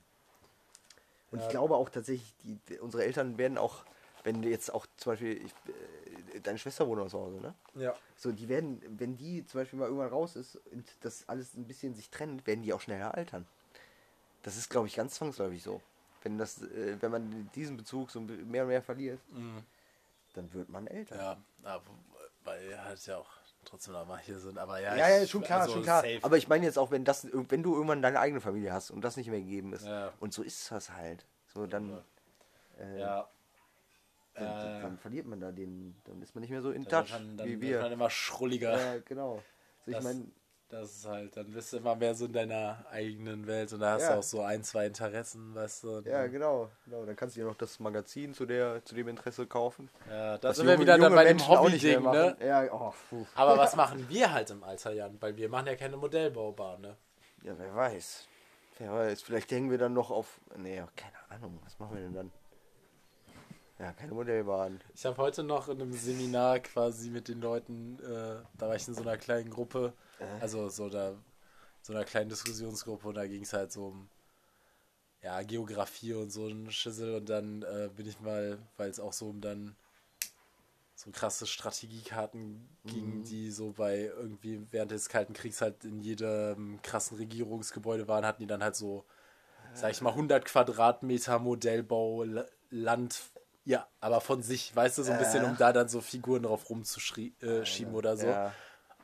[1.31, 1.45] und Ja.
[1.45, 3.85] ich glaube auch tatsächlich, die, unsere Eltern werden auch,
[4.23, 5.53] wenn jetzt auch zum Beispiel, ich,
[6.41, 7.53] deine Schwester wohnt noch zu Hause, ne?
[7.75, 7.93] ja.
[8.15, 11.65] So, die werden, wenn die zum Beispiel mal irgendwann raus ist und das alles ein
[11.65, 13.45] bisschen sich trennt, werden die auch schneller altern.
[14.43, 15.81] Das ist, glaube ich, ganz zwangsläufig so.
[16.23, 19.19] Wenn das, äh, wenn man diesen Bezug so mehr und mehr verliert,
[20.33, 21.15] dann wird man älter.
[21.15, 21.83] Ja, aber,
[22.43, 23.29] weil wir halt ja auch
[23.65, 24.57] trotzdem noch mal hier sind.
[24.57, 26.01] Aber ja, Ja, ja, ich- schon klar, also schon klar.
[26.01, 26.19] safe.
[26.21, 29.01] Aber ich meine jetzt auch, wenn das, wenn du irgendwann deine eigene Familie hast und
[29.01, 29.85] das nicht mehr gegeben ist.
[29.85, 30.11] Ja.
[30.19, 31.25] Und so ist das halt.
[31.53, 32.01] So, dann,
[32.79, 33.27] äh, Ja.
[34.35, 37.05] Dann, Äh, dann verliert man da den, dann ist man nicht mehr so in Dann,
[37.05, 37.93] touch dann, dann wie wird man wir.
[37.93, 38.77] immer schrulliger.
[38.77, 39.41] Ja, genau.
[39.85, 40.25] So, ich Das- meine,
[40.69, 43.91] Das ist halt, dann bist du immer mehr so in deiner eigenen Welt und da
[43.91, 44.13] hast Ja.
[44.13, 45.87] du auch so ein, zwei Interessen, weißt du.
[45.99, 47.05] ja, dann- genau, genau.
[47.05, 49.87] Dann kannst du dir noch das Magazin zu der, zu dem Interesse kaufen.
[50.09, 52.35] ja da Was sind wir wieder dann bei dem Menschen Hobby-Ding, ne?
[52.43, 53.23] Ja, oh, puh.
[53.35, 55.21] Aber was machen wir halt im Alter, Jan?
[55.21, 56.97] Weil wir machen ja keine Modellbaubahn, ne?
[57.43, 58.27] Ja, wer weiß.
[58.79, 59.21] Wer weiß.
[59.21, 60.39] Vielleicht hängen wir dann noch auf.
[60.57, 61.59] Nee, keine Ahnung.
[61.65, 62.31] Was machen wir denn dann?
[63.83, 64.79] Ja, keine Modellbahn.
[64.95, 68.87] Ich habe heute noch in einem Seminar quasi mit den Leuten, äh, da war ich
[68.87, 69.91] in so einer kleinen Gruppe,
[70.39, 71.15] also so da
[71.81, 74.09] so einer kleinen Diskussionsgruppe und da ging es halt so um
[75.21, 79.11] ja, Geografie und so ein Schissel und dann äh, bin ich mal, weil es auch
[79.11, 79.75] so um dann
[80.95, 86.81] so krasse Strategiekarten ging, die so bei irgendwie während des Kalten Kriegs halt in jedem
[86.83, 89.03] krassen Regierungsgebäude waren, hatten die dann halt so,
[89.73, 92.23] sag ich mal, 100 Quadratmeter Modellbau,
[92.69, 93.32] Land,
[93.65, 96.69] ja, aber von sich, weißt du, so ein bisschen, um da dann so Figuren drauf
[96.69, 98.27] rumzuschieben äh, oder so.
[98.27, 98.51] Ja.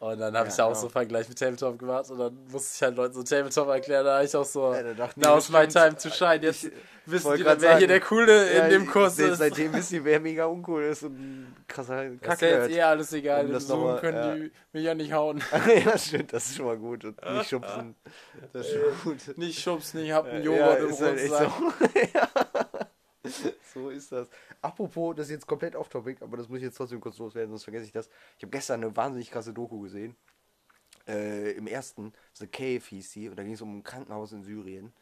[0.01, 0.79] Und dann habe Ja, ich da auch genau.
[0.79, 4.05] so einen Vergleich mit Tabletop gemacht und dann musste ich halt Leuten so Tabletop erklären,
[4.05, 6.63] da habe ich auch so, Ja, da dachten die now's my time to shine, jetzt
[6.63, 6.71] ich
[7.05, 9.39] wissen die dann, wer hier sagen, der Coole in Ja, dem Kurs se- ist.
[9.39, 12.81] Seitdem wissen die, wer mega uncool ist und ein krasser Das ist ja jetzt eh
[12.81, 14.35] alles egal, Um das Zoom nochmal, können ja.
[14.35, 15.43] die mich ja nicht hauen.
[15.85, 17.03] ja, stimmt, das ist schon mal gut.
[17.03, 17.95] Und nicht schubsen.
[18.53, 19.37] Das ist schon gut.
[19.37, 21.51] Nicht schubsen, ich hab einen Ja, Joghurt im halt Rucksack.
[21.51, 22.58] so.
[23.73, 24.29] So ist das.
[24.61, 27.63] Apropos, das ist jetzt komplett off-topic, aber das muss ich jetzt trotzdem kurz loswerden, sonst
[27.63, 28.09] vergesse ich das.
[28.37, 30.15] Ich habe gestern eine wahnsinnig krasse Doku gesehen.
[31.07, 34.43] Äh, Im ersten, The Cave hieß sie, und da ging es um ein Krankenhaus in
[34.43, 34.93] Syrien.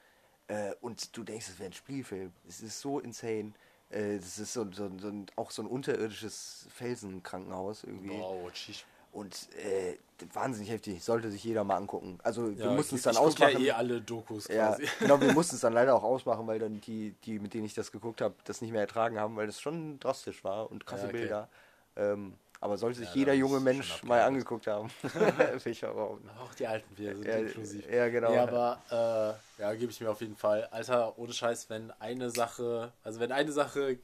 [0.47, 2.32] Äh, und du denkst, es wäre ein Spielfilm.
[2.47, 3.53] Es ist so insane.
[3.89, 8.09] Äh, das ist so, so, so auch so ein unterirdisches Felsenkrankenhaus irgendwie.
[8.09, 8.86] Wow, tschüss.
[9.12, 9.97] Und äh,
[10.34, 11.03] wahnsinnig heftig.
[11.03, 12.20] Sollte sich jeder mal angucken.
[12.24, 13.53] Also wir Ja, mussten es dann ich ausmachen.
[13.53, 14.88] ja eh alle Dokus Ja, quasi.
[14.99, 17.74] genau, wir mussten es dann leider auch ausmachen, weil dann die, die, mit denen ich
[17.74, 21.03] das geguckt habe, das nicht mehr ertragen haben, weil das schon drastisch war und krasse
[21.03, 21.20] Ja, okay.
[21.20, 21.49] Bilder.
[21.95, 24.89] Ähm, aber sollte sich Ja, jeder junge Mensch mal angeguckt haben.
[25.66, 27.86] Ich aber auch die alten Bier sind Ja, inklusiv.
[27.91, 28.32] ja, genau.
[28.32, 30.66] Nee, aber äh, ja, gebe ich mir auf jeden Fall.
[30.72, 33.99] Alter, ohne Scheiß, wenn eine Sache, also wenn eine Sache,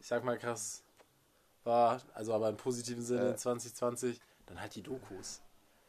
[0.00, 0.82] ich sag mal krass
[1.64, 5.40] war, also aber im positiven Sinne in 2020, dann halt die Dokus.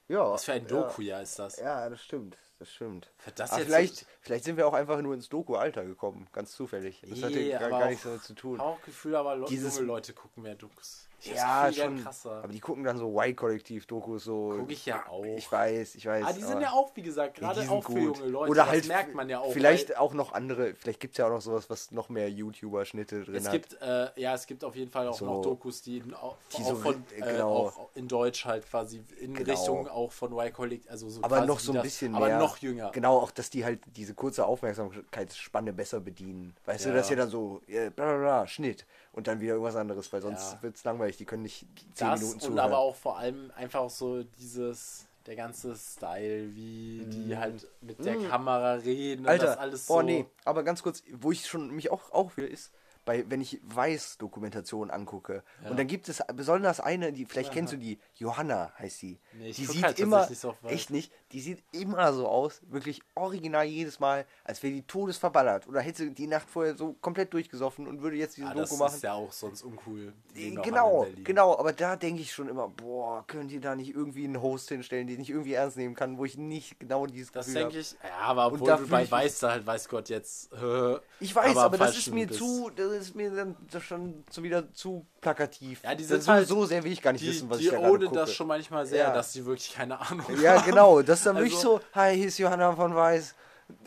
[0.07, 1.57] Ja, Was für ein Doku-Jahr ist das?
[1.57, 2.38] Ja, das stimmt.
[2.57, 3.09] Das stimmt.
[3.36, 7.01] Das jetzt vielleicht, vielleicht sind wir auch einfach nur ins Doku-Alter gekommen, ganz zufällig.
[7.07, 8.59] Das hat Nee, ja gar, gar nichts damit zu tun.
[8.59, 11.07] Auch Gefühl, aber Dieses- junge Leute gucken mehr Dokus.
[11.22, 12.01] Ja, schon.
[12.03, 12.43] krasser.
[12.43, 14.53] Aber die gucken dann so Y-Kollektiv-Dokus so.
[14.59, 15.24] Guck ich ja auch.
[15.26, 16.26] Ich weiß, ich weiß.
[16.28, 18.51] Ah, die sind aber- ja auch, wie gesagt, gerade auch für junge Leute.
[18.51, 19.51] Oder das halt merkt man ja auch.
[19.51, 23.24] Vielleicht auch noch andere, vielleicht gibt es ja auch noch sowas, was noch mehr YouTuber-Schnitte
[23.24, 23.51] drin es hat.
[23.53, 26.36] gibt, äh, ja, es gibt auf jeden Fall auch So- noch Dokus, die, in, auch,
[26.57, 27.51] die auch so von, ri- äh, genau.
[27.67, 29.51] auch in Deutsch halt quasi in Genau.
[29.51, 32.39] Richtung auch von Y-Collect, also so aber noch so ein das- bisschen aber mehr.
[32.39, 32.91] noch jünger.
[32.91, 36.55] Genau, auch, dass die halt diese kurze Aufmerksamkeitsspanne besser bedienen.
[36.65, 36.95] Weißt du, Ja.
[36.95, 40.12] das ist ja dann so, äh, bla bla bla, Schnitt und dann wieder irgendwas anderes,
[40.14, 40.64] weil sonst Ja.
[40.64, 42.60] wird es langweilig, die können nicht zehn Das Minuten und zuhören.
[42.60, 48.18] aber auch vor allem einfach so dieses, der ganze Style, wie die halt mit der
[48.18, 49.30] Kamera reden und Mhm.
[49.30, 49.93] Alter, das alles so.
[49.93, 52.72] boah, nee, aber ganz kurz, wo ich schon mich auch, auch will, ist,
[53.05, 55.43] bei, wenn ich Weiß-Dokumentationen angucke.
[55.68, 59.20] Und dann gibt es besonders eine, die, vielleicht kennst du die, Johanna heißt die.
[59.34, 60.72] Nee, die sieht halt immer, so Weiß.
[60.72, 65.68] echt nicht, die sieht immer so aus, wirklich original jedes Mal, als wäre die todesverballert.
[65.68, 68.70] Oder hätte sie die Nacht vorher so komplett durchgesoffen und würde jetzt diese ah, das
[68.70, 68.96] Doku machen.
[68.96, 70.14] ist ja auch sonst uncool.
[70.36, 74.24] Alle Genau, genau, aber da denke ich schon immer, boah, könnt ihr da nicht irgendwie
[74.26, 77.52] einen Host hinstellen, den ich irgendwie ernst nehmen kann, wo ich nicht genau dieses Das
[77.54, 80.52] denke ich, ja, aber obwohl du bei ich- Weiß da halt, weiß Gott jetzt.
[80.54, 82.40] äh, Ich weiß, aber, das falsch ist mir bist.
[82.40, 85.84] zu, das ist mir dann das schon so wieder zu plakativ.
[85.84, 87.66] Ja, die Das sind halt- so sehr will ich gar nicht Die, wissen, was die
[87.66, 89.14] ich da ohne das schon manchmal sehr, Ja.
[89.14, 90.66] dass die wirklich keine Ahnung Ja, haben.
[90.66, 93.36] genau, das ist dann wirklich Also- so, hi, hier ist Johanna von Weiß,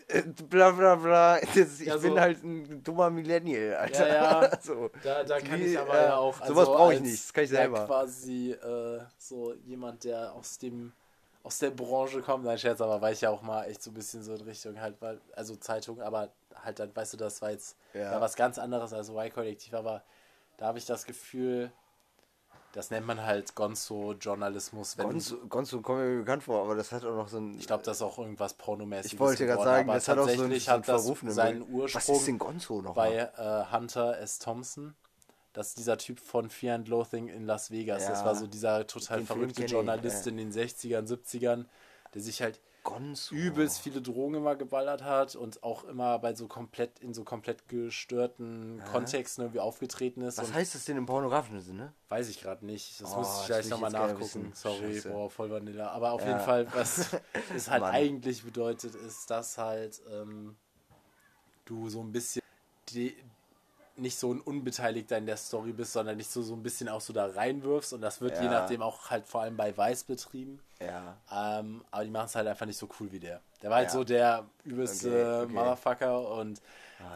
[0.09, 1.41] äh, bla bla bla.
[1.41, 4.09] Das, ich Ja, so- bin halt ein dummer Millennial, Alter.
[4.09, 4.59] Ja, ja.
[4.63, 4.91] so.
[5.03, 6.45] Da, da kann Wie, ich aber äh, ja auch.
[6.47, 7.87] sowas brauche ich nicht, das kann ich selber.
[7.87, 10.93] quasi äh, so jemand, der aus dem
[11.45, 13.95] aus der Branche kommt, nein Scherz, aber war ich ja auch mal echt so ein
[13.95, 16.29] bisschen so in Richtung halt, weil, also Zeitung, aber
[16.63, 18.13] halt dann, weißt du, das war jetzt Ja.
[18.13, 18.21] ja.
[18.21, 20.05] was ganz anderes als Y-Kollektiv, aber
[20.57, 21.73] da habe ich das Gefühl,
[22.73, 27.15] das nennt man halt Gonzo-Journalismus, Gonzo, Gonzo kommt mir bekannt vor, aber das hat auch
[27.15, 27.59] noch so ein.
[27.59, 30.23] ich glaube, das ist auch irgendwas Pornomäßiges ich wollte gerade geworden, sagen, das hat auch
[30.25, 31.63] so einen, tatsächlich so einen hat das verrufenen seinen.
[31.71, 32.95] Ursprung Was ist denn Gonzo noch?
[32.95, 34.39] bei äh, Hunter S.
[34.39, 34.95] Thompson.
[35.53, 38.07] Das ist dieser Typ von Fear and Loathing in Las Vegas.
[38.07, 38.25] Das Ja.
[38.25, 40.33] war so dieser total verrückte kenn ich, Journalist ja.
[40.33, 41.67] in den 60ern, 70ern,
[42.15, 43.35] der sich halt Gonzo.
[43.35, 47.69] übelst viele Drogen immer geballert hat und auch immer bei so komplett in so komplett
[47.69, 50.39] gestörten Kontexten irgendwie aufgetreten ist.
[50.39, 51.93] Was heißt das denn im pornografischen Sinne?
[52.09, 53.01] weiß ich gerade nicht.
[53.01, 54.53] Das Oh, muss ich gleich nochmal nachgucken.
[54.55, 55.11] Sorry, Scheiße.
[55.11, 55.91] boah, voll Vanilla.
[55.93, 56.29] Aber auf Ja.
[56.29, 57.09] jeden Fall, was
[57.57, 57.95] es halt Mann.
[57.95, 60.57] eigentlich bedeutet, ist, dass halt ähm,
[61.65, 62.43] du so ein bisschen
[62.91, 63.17] die,
[63.97, 67.01] nicht so ein Unbeteiligter in der Story bist, sondern nicht so, so ein bisschen auch
[67.01, 67.93] so da reinwirfst.
[67.93, 68.51] Und das wird je Ja.
[68.53, 70.61] nachdem auch halt vor allem bei Weiß betrieben.
[70.81, 71.17] Ja.
[71.31, 73.41] Ähm, aber die machen es halt einfach nicht so cool wie der.
[73.63, 73.93] Der war halt Ja.
[73.93, 75.53] so der übelste Okay, okay.
[75.55, 76.61] Motherfucker und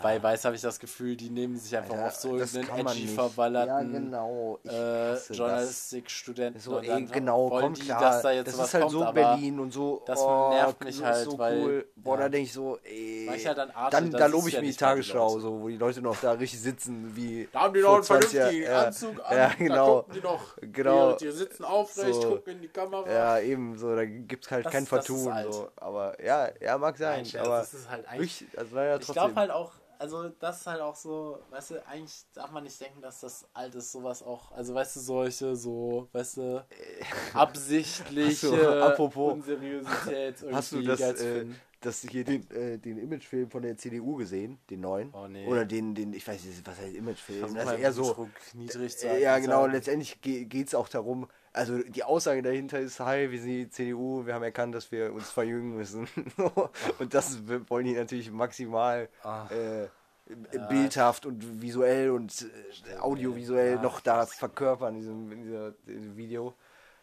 [0.03, 2.83] bei Weiß habe ich das Gefühl, die nehmen sich einfach Alter, oft so irgendeinen kann
[2.85, 4.59] man edgy verballerten Ja, genau.
[4.65, 5.17] Äh.
[5.33, 6.61] Journalistikstudenten.
[6.61, 8.01] So, und ey, dann genau, wollen kommt die, klar.
[8.01, 10.03] dass da jetzt das sowas ist halt kommt, so Berlin und so.
[10.07, 11.87] das oh, nervt mich das halt, so weil- cool.
[11.97, 12.23] Boah, ja.
[12.23, 13.31] da denke ich so, ey.
[13.35, 15.77] Ich halt an Arte, dann da lobe ich ja mir die Tagesschau, so, wo die
[15.77, 17.49] Leute noch da richtig sitzen, wie.
[17.53, 18.75] Da haben die noch einen 20 vernünftigen Jahren.
[18.83, 19.37] Ja, Anzug an.
[19.37, 19.75] Ja, genau.
[19.77, 20.57] Da gucken die noch.
[20.61, 21.13] Genau.
[21.13, 22.29] Die, die sitzen aufrecht, So.
[22.31, 23.11] gucken in die Kamera.
[23.11, 25.33] Ja, eben, so, da gibt's halt Das- kein Vertun.
[25.51, 25.69] So.
[25.77, 27.27] Aber ja, ja, mag sein.
[27.39, 28.47] Aber das ist halt eigentlich.
[28.57, 32.25] also naja, Ich glaube halt auch, also das ist halt auch so, weißt du, eigentlich
[32.35, 36.09] darf man nicht denken, dass das alt ist, sowas auch, also weißt du, solche, so,
[36.13, 36.65] weißt du,
[37.35, 39.33] absichtliche apropos.
[39.35, 41.47] Unseriosität irgendwie Hast du das, äh,
[41.81, 45.13] das hier den, äh, den Imagefilm von der CDU gesehen, den neuen?
[45.13, 45.47] Oh, nee.
[45.47, 47.55] Oder den, den, ich weiß nicht, was heißt Imagefilm?
[47.55, 48.29] Das ist eher so.
[48.55, 49.67] Niedrig zu Äh, Ja, genau.
[49.67, 54.27] Letztendlich geht es auch darum, also die Aussage dahinter ist, hi, wir sind die CDU,
[54.27, 56.07] wir haben erkannt, dass wir uns verjüngen müssen.
[56.99, 57.39] und das
[57.69, 59.09] wollen die natürlich maximal
[59.51, 59.89] äh,
[60.69, 62.47] bildhaft und visuell und
[62.93, 66.55] äh, audiovisuell Ja, noch da verkörpern in diesem, in dieser, in diesem Video.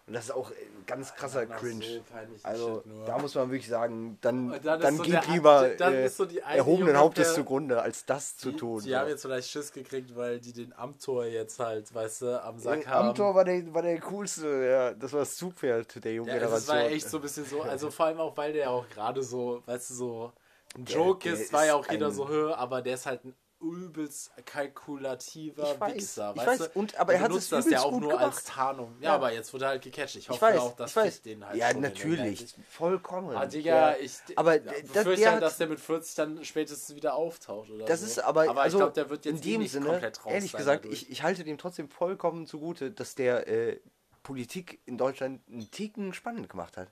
[0.05, 1.81] Und das ist auch ein ganz krasser Ach, Cringe.
[1.85, 5.69] so also da muss man wirklich sagen, dann, Und dann, dann so geht der- lieber
[5.77, 8.81] dann äh, ist so erhobenen Hauptes der- zugrunde, als das zu tun.
[8.83, 8.95] die so.
[8.97, 12.81] haben jetzt vielleicht Schiss gekriegt, weil die den Amtor jetzt halt, weißt du, am Sack
[12.83, 13.07] Äh, haben.
[13.09, 16.43] Amtor war der, war der coolste, ja, das war das Zugpferd der jungen Ja, das
[16.49, 16.75] Generation.
[16.75, 19.23] war ja echt so ein bisschen so, also vor allem auch, weil der auch gerade
[19.23, 20.33] so, weißt du, so
[20.75, 23.23] ein Der- Joke der ist, war ja auch jeder so höher, aber der ist halt
[23.23, 23.33] ein
[23.63, 26.79] übelst kalkulativer Ich weiß, Wichser, ich weißt weiß, du?
[26.79, 28.25] und- aber er hat es das ja auch nur gemacht.
[28.25, 28.95] als Tarnung.
[28.99, 29.15] Ja, Ja.
[29.15, 30.15] aber jetzt wurde er halt gecatcht.
[30.15, 33.35] Ich Ich hoffe weiß, auch, das ich fickt den halt ja, in natürlich, vollkommen.
[33.35, 33.97] Ah, Digga, ja.
[33.97, 37.85] ich aber ja, das, der halt, dass der mit 40 dann spätestens wieder auftaucht oder
[37.85, 38.05] das so.
[38.07, 40.25] ist aber, aber also ich glaube, der wird in jetzt eh dem nicht Sinne, komplett
[40.25, 43.79] raus ehrlich gesagt, ich, ich halte dem trotzdem vollkommen zugute, dass der äh,
[44.23, 46.89] Politik in Deutschland einen Ticken spannend gemacht hat.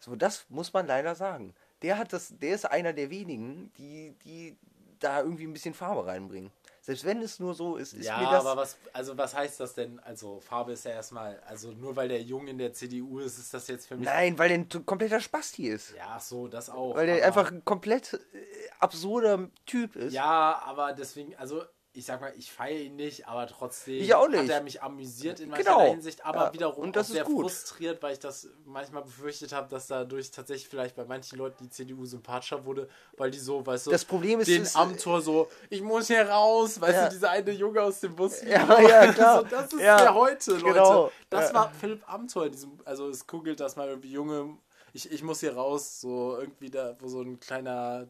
[0.00, 1.54] So, das muss man leider sagen.
[1.82, 4.56] Der hat das, der ist einer der wenigen, die, die
[5.02, 6.50] da irgendwie ein bisschen Farbe reinbringen.
[6.84, 8.44] Selbst wenn es nur so ist, ist ja, mir das.
[8.44, 10.00] aber was, also was heißt das denn?
[10.00, 13.54] Also Farbe ist ja erstmal, also nur weil der Jung in der CDU ist, ist
[13.54, 14.04] das jetzt für mich.
[14.04, 15.94] Nein, weil der ein kompletter Spasti ist.
[15.96, 16.96] Ja, so, das auch.
[16.96, 18.18] Weil der einfach ein komplett äh,
[18.80, 20.12] absurder Typ ist.
[20.12, 21.62] Ja, aber deswegen, also
[21.94, 24.50] ich sag mal, ich feiere ihn nicht, aber trotzdem Ich auch hat nicht.
[24.50, 25.90] er mich amüsiert in mancher Genau.
[25.90, 27.42] Hinsicht, aber Ja, wiederum und das auch sehr gut.
[27.50, 31.70] frustriert, weil ich das manchmal befürchtet habe, dass dadurch tatsächlich vielleicht bei manchen Leuten die
[31.70, 32.88] CDU sympathischer wurde,
[33.18, 36.80] weil die so, weißt du, Das Problem ist, den Amtor so, ich muss hier raus,
[36.80, 37.04] weißt Ja.
[37.04, 38.40] du, dieser eine Junge aus dem Bus.
[38.42, 39.40] Ja, ja, klar.
[39.42, 40.64] So, das ist Ja, der heute, Leute.
[40.64, 41.12] genau.
[41.28, 44.56] Das war Philipp Amthor in diesem, also es kugelt das mal irgendwie Junge,
[44.94, 48.08] ich, ich muss hier raus, so irgendwie da, wo so ein kleiner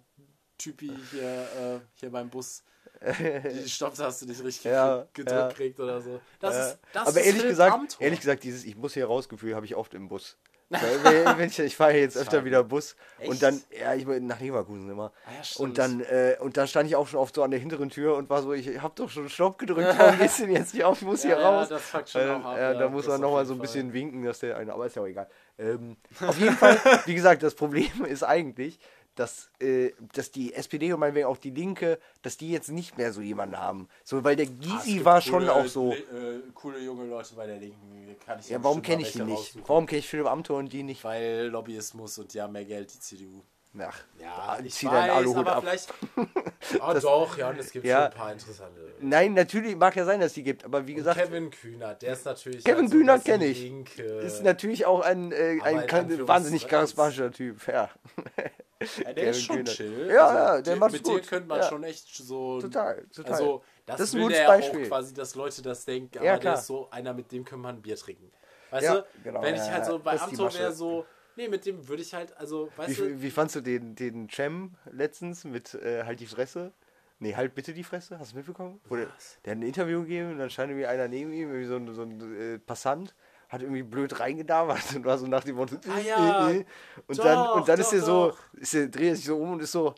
[0.59, 2.62] Typi hier, äh, hier beim Bus
[3.64, 5.48] die Stopptaste nicht richtig Ja, gedrückt ja.
[5.48, 6.20] kriegt oder so.
[6.40, 6.68] Das Ja.
[6.68, 9.74] ist, das aber ist ehrlich gesagt, ehrlich gesagt, dieses Ich muss hier rausgefühl habe ich
[9.74, 10.36] oft im Bus.
[10.72, 13.28] Weil, ich, ich fahre jetzt öfter wieder Bus Echt?
[13.30, 15.12] und dann, ja, ich bin nach Leverkusen immer.
[15.26, 17.90] Ah und dann, äh, und dann stand ich auch schon oft so an der hinteren
[17.90, 20.72] Tür und war so, ich habe doch schon Stopp gedrückt, warum gehst du denn jetzt
[20.72, 21.68] nicht auf, ich muss hier ja, raus.
[21.68, 23.66] das fuckt schon Äh, auch ab, ja, da muss man nochmal so ein Fall.
[23.66, 25.28] bisschen winken, dass der eine, aber ist ja auch egal.
[25.59, 28.78] Ähm, auf jeden Fall, wie gesagt, das Problem ist eigentlich,
[29.15, 33.13] dass, äh, dass die SPD und meinetwegen auch die Linke, dass die jetzt nicht mehr
[33.13, 33.89] so jemanden haben.
[34.05, 35.93] So, weil der Ah, Gysi gibt war coole, schon auch so.
[35.93, 38.17] Äh, coole junge Leute bei der Linken.
[38.25, 39.37] Kann ich Ja, warum kenne ich die nicht?
[39.39, 39.63] raussuchen.
[39.69, 41.05] Warum kenne ich Philipp Amthor und die nicht?
[41.05, 43.43] Weil Lobbyismus und ja, mehr Geld, die CDU.
[43.79, 45.61] Ach, Ja, ich zieh weiß, deinen Aluhut aber ab.
[45.63, 45.93] vielleicht...
[46.81, 47.97] Ah, doch, ja, und es gibt Ja.
[47.97, 48.95] schon ein paar interessante...
[49.01, 52.25] Nein, natürlich mag ja sein, dass die gibt, aber wie gesagt, Kevin Kühnert, der ist
[52.25, 52.65] natürlich...
[52.65, 53.63] Kevin halt so Kühnert ein bisschen kenn ich.
[53.63, 54.03] Linke.
[54.21, 57.67] ist natürlich auch ein, äh, ein in kan- Anführungs- wahnsinnig charismatischer Typ.
[57.67, 57.91] Ja,
[58.99, 59.74] Ja, der Kevin ist schon Kühnert.
[59.76, 60.09] chill.
[60.11, 61.22] Ja, Also, ja, der die- macht's Mit gut.
[61.24, 61.68] dir könnte man Ja.
[61.68, 62.61] schon echt so...
[62.61, 63.33] total, total.
[63.33, 64.85] Also, das, Das ist ein gutes der Beispiel.
[64.85, 67.61] auch quasi, dass Leute das denken, aber Ja, der ist so einer, mit dem kann
[67.61, 68.30] man ein Bier trinken.
[68.70, 71.07] Weißt Ja, du, genau, wenn ich ja, halt so bei Amtor wäre so,
[71.37, 74.28] nee, mit dem würde ich halt, also, weißt du, wie, wie fandst du den, den
[74.30, 76.72] Cem letztens mit äh, Halt die Fresse?
[77.18, 78.18] Nee, halt bitte die Fresse.
[78.18, 78.80] Hast du mitbekommen?
[78.91, 78.97] Der,
[79.45, 81.95] der hat ein Interview gegeben und dann stand irgendwie einer neben ihm, irgendwie so ein,
[81.95, 83.14] so ein äh, Passant,
[83.53, 85.76] hat irgendwie blöd reingedabert und war so nach dem Motto.
[85.86, 86.64] Ah ja, äh, äh.
[87.07, 89.53] Und doch, dann, und dann doch, ist er so, ist er, dreht sich so um
[89.53, 89.94] und ist so.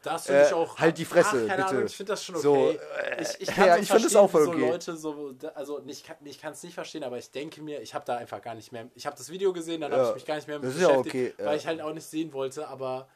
[0.52, 0.76] auch.
[0.76, 1.66] Halt die Fresse, ach, bitte.
[1.68, 2.42] Ahnung, ich finde das schon okay.
[2.42, 4.59] So, ich, äh, ich kann ja, so ich das auch voll okay.
[4.59, 6.02] so Leute so, also ich
[6.40, 8.88] kann es nicht verstehen, aber ich denke mir, ich habe da einfach gar nicht mehr,
[8.96, 11.07] ich habe das Video gesehen, dann habe Ja, ich mich gar nicht mehr mit beschäftigt,
[11.07, 13.07] okay, weil ich halt auch nicht sehen wollte, aber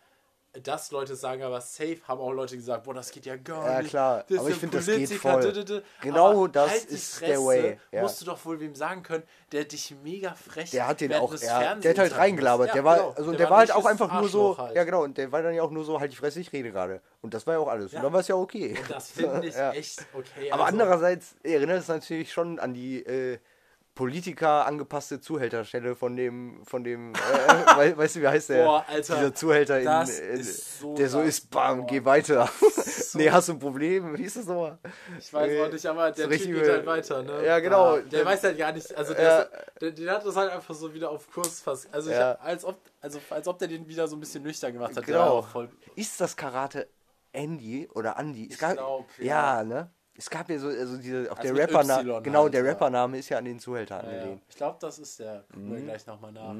[0.62, 3.78] dass Leute sagen, aber safe haben auch Leute gesagt, boah, das geht ja gar Ja,
[3.80, 3.90] nicht.
[3.90, 4.24] klar.
[4.28, 5.40] Das Aber ich finde, das geht voll.
[5.42, 5.82] dü- dü- dü.
[6.00, 8.02] Genau Aber das halt ist der Fresse, Way, ja.
[8.02, 9.22] Musst du doch wohl wem sagen können,
[9.52, 12.68] der dich mega frech Der hat den auch, ja, der hat halt reingelabert.
[12.68, 13.10] Ja, der war, genau.
[13.16, 14.74] also der, war halt auch einfach nur so, halt.
[14.74, 16.72] ja genau, und der war dann ja auch nur so, halt die Fresse, ich rede
[16.72, 17.00] gerade.
[17.20, 17.92] Und das war ja auch alles.
[17.92, 17.98] Ja.
[17.98, 18.76] Und dann war es ja okay.
[18.80, 19.72] Und das finde ich Ja.
[19.72, 20.50] echt okay.
[20.50, 23.38] Aber also- andererseits erinnert es natürlich schon an die äh,
[23.98, 27.16] Politiker angepasste Zuhälterstelle von dem, von dem, äh,
[27.76, 28.64] wei- weißt du, wie heißt der?
[28.64, 31.86] Boah, Alter, Dieser Zuhälter, in, ist so der so ist, bam, boah.
[31.88, 32.48] geh weiter.
[32.60, 34.16] so- nee, hast du ein Problem?
[34.16, 34.78] Wie ist das nochmal?
[35.18, 37.44] Ich weiß Äh, auch nicht, aber der so Typ geht halt weiter, ne?
[37.44, 37.96] Ja, genau.
[37.96, 39.38] der Der- weiß halt gar nicht, also der, Ja.
[39.40, 41.92] ist, der, der hat das halt einfach so wieder auf Kurs fast.
[41.92, 42.28] Also, ich Ja.
[42.38, 45.04] hab, als, ob, also als ob der den wieder so ein bisschen nüchtern gemacht hat.
[45.06, 45.44] Genau.
[45.96, 46.88] Ist das Karate
[47.32, 48.46] Andy oder Andy?
[48.46, 49.58] Ich gab, glaub, ja.
[49.58, 49.64] ja.
[49.64, 49.90] ne?
[50.18, 52.64] Es gab ja so, also diese, auch Also der Rappername, genau, halt, der.
[52.64, 54.42] Rappername ist ja an den Zuhälter angelehnt.
[54.48, 55.44] Ich glaube, das ist der.
[55.48, 55.74] Gucken Mhm.
[55.76, 56.56] wir gleich nochmal nach.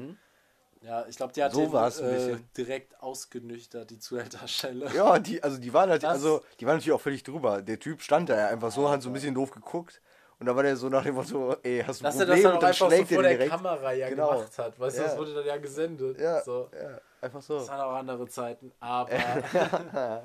[0.81, 1.73] Ja, ich glaube, die hat So den,
[2.05, 4.89] äh, direkt ausgenüchtert, die Zuhälterstelle.
[4.95, 7.61] Ja, die, also die waren halt, Das- also die waren natürlich auch völlig drüber.
[7.61, 10.01] Der Typ stand da ja einfach so, hat so ein bisschen doof geguckt.
[10.39, 12.27] Und da war der so nach dem Motto, ey, hast du ein Dass er Problem?
[12.27, 13.51] das dann und auch dann einfach so vor er der direkt.
[13.51, 14.29] Kamera ja Genau.
[14.37, 14.79] gemacht hat.
[14.79, 15.17] Weißt du, das Ja.
[15.19, 16.17] wurde dann ja gesendet.
[16.21, 16.69] Ja, So.
[16.73, 17.57] ja, einfach so.
[17.57, 19.09] Das waren auch andere Zeiten, aber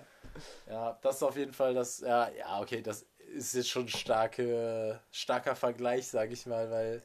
[0.68, 3.04] ja, das ist auf jeden Fall das, ja, ja, okay, das
[3.34, 7.02] ist jetzt schon starke, starker Vergleich, sag ich mal, weil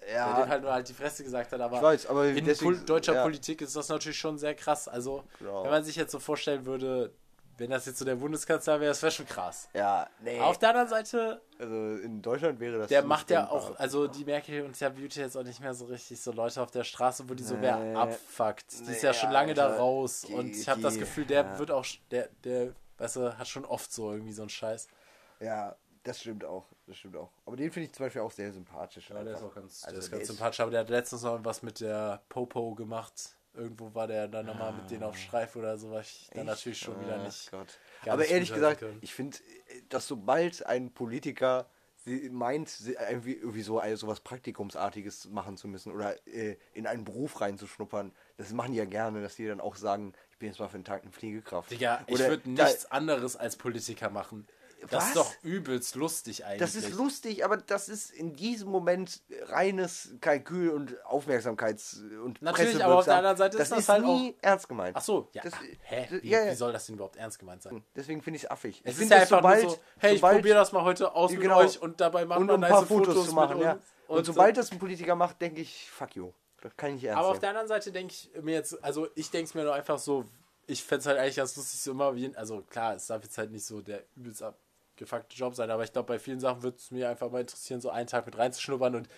[0.00, 2.84] der dem Ja, halt nur halt die Fresse gesagt hat, aber weiß, aber in deswegen,
[2.86, 4.88] deutscher ja, Politik ist das natürlich schon sehr krass.
[4.88, 5.64] Also, Genau.
[5.64, 7.12] wenn man sich jetzt so vorstellen würde,
[7.58, 9.68] wenn das jetzt so der Bundeskanzler wäre, das wäre schon krass.
[9.72, 10.38] Ja, nee.
[10.40, 14.26] Auf der anderen Seite, also in Deutschland wäre das der macht ja auch, also die
[14.26, 17.32] Merkel interviewt ja jetzt auch nicht mehr so richtig so Leute auf der Straße, wo
[17.34, 17.94] die so wer Nee.
[17.94, 18.72] abfuckt.
[18.72, 19.78] Die ist Nee, ja schon lange da Alter.
[19.78, 21.58] raus Die- und ich habe das Gefühl, der ja.
[21.58, 24.86] wird auch, der, der, weißt du, hat schon oft so irgendwie so einen Scheiß.
[25.40, 26.66] Ja, das stimmt auch.
[26.86, 27.30] Das stimmt auch.
[27.44, 29.10] Aber den finde ich zum Beispiel auch sehr sympathisch.
[29.10, 29.50] Ja, der ist einfach.
[29.50, 31.62] auch ganz, Also der ist der ganz ist- sympathisch, aber der hat letztens noch was
[31.62, 33.36] mit der Popo gemacht.
[33.54, 36.46] Irgendwo war der dann nochmal mit denen auf Streif oder so, was ich dann Echt?
[36.58, 37.50] natürlich schon wieder Ach nicht.
[38.06, 38.98] Aber ehrlich gesagt, können.
[39.00, 39.38] ich finde,
[39.88, 41.66] dass sobald ein Politiker
[42.04, 46.86] sie- meint, sie- irgendwie, irgendwie so ein- sowas Praktikumsartiges machen zu müssen oder äh, in
[46.86, 50.48] einen Beruf reinzuschnuppern, das machen die ja gerne, dass die dann auch sagen, ich bin
[50.50, 51.70] jetzt mal für einen Tag eine Pflegekraft.
[51.70, 54.46] Digga, ich Oder würde da- nichts anderes als Politiker machen.
[54.82, 55.06] Das Was?
[55.08, 56.60] ist doch übelst lustig eigentlich.
[56.60, 62.84] Das ist lustig, aber das ist in diesem Moment reines Kalkül und Aufmerksamkeits- und Natürlich,
[62.84, 64.96] aber auf der anderen Seite das ist das ist halt nie ernst gemeint.
[64.96, 65.42] Ach so, ja.
[65.42, 66.06] Das- hä?
[66.10, 66.52] Wie, ja, ja.
[66.52, 67.82] wie soll das denn überhaupt ernst gemeint sein?
[67.94, 68.80] Deswegen finde ich es affig.
[68.84, 71.30] Es ich ist ja einfach sobald, nur so, hey, ich probiere das mal heute aus
[71.32, 71.58] mit Genau.
[71.58, 73.72] euch und dabei machen und wir um ein nice paar Fotos, zu machen, ja.
[73.72, 73.84] uns.
[74.08, 76.32] Und, sobald das ein Politiker macht, denke ich, fuck you.
[76.60, 79.08] Das kann ich nicht ernst Aber auf der anderen Seite denke ich mir jetzt, also
[79.14, 80.24] ich denke es mir nur einfach so,
[80.66, 83.38] ich fände es halt eigentlich ganz lustig, so immer wie, also klar, es darf jetzt
[83.38, 84.42] halt nicht so der übelst
[84.96, 87.80] abgefuckte Job sein, aber ich glaube, bei vielen Sachen würde es mir einfach mal interessieren,
[87.80, 89.08] so einen Tag mit reinzuschnuppern und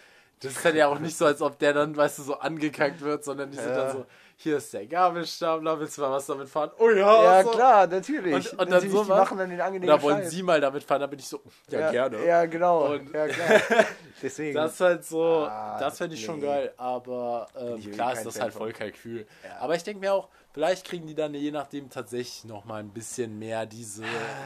[0.40, 3.00] das ist dann ja auch nicht so, als ob der dann, weißt du, so angekackt
[3.00, 3.84] wird, sondern die sind Ja.
[3.86, 4.06] dann so,
[4.40, 6.70] hier ist der Gabelstapler, willst du mal was damit fahren?
[6.78, 7.50] Oh ja, Ja, so.
[7.50, 8.52] klar, natürlich.
[8.52, 10.30] Und, und dann so machen dann den angenehmen Oder wollen Scheiß.
[10.30, 11.00] sie mal damit fahren?
[11.00, 12.24] Da bin ich so, ja, gerne.
[12.24, 12.92] Ja, genau.
[12.92, 13.60] Und- ja, klar.
[14.22, 14.54] Deswegen.
[14.54, 16.46] Das ist halt so, Ah, das fände ich schon nee.
[16.46, 19.26] geil, aber ähm, klar ist das Fan halt voll Kalkül.
[19.44, 19.58] Ja.
[19.60, 23.38] Aber ich denke mir auch, vielleicht kriegen die dann je nachdem tatsächlich nochmal ein bisschen
[23.40, 24.02] mehr diese,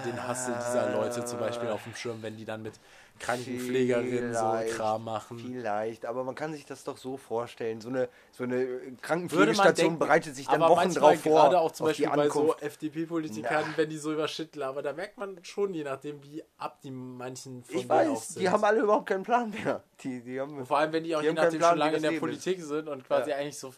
[0.07, 2.75] den Hassel dieser Leute zum Beispiel auf dem Schirm, wenn die dann mit
[3.23, 5.39] Krankenpflegerinnen so Kram machen.
[5.39, 7.81] Vielleicht, aber man kann sich das doch so vorstellen.
[7.81, 11.33] So eine, so eine man Krankenpflegestation denken, bereitet sich dann aber Wochen drauf vor.
[11.33, 12.55] gerade auch zum Beispiel bei so.
[12.57, 16.81] FDP-Politikern, wenn die so über Shit labern, da merkt man schon, je nachdem, wie ab
[16.83, 19.83] die manchen von Ich weiß, die haben alle überhaupt keinen Plan mehr.
[20.01, 22.03] Die, die haben, Vor allem, wenn die auch Die je nachdem Plan, schon lange in
[22.03, 23.37] der Politik sind und quasi Ja.
[23.37, 23.73] eigentlich so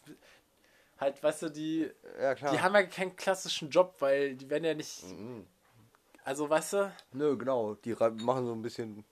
[0.98, 1.90] halt, weißt du, die
[2.20, 2.52] ja klar.
[2.52, 5.04] Die haben ja keinen klassischen Job, weil die werden ja nicht.
[5.04, 5.46] Mhm.
[6.24, 7.74] Also, weißt du, Nö, genau.
[7.74, 9.04] Die machen so ein bisschen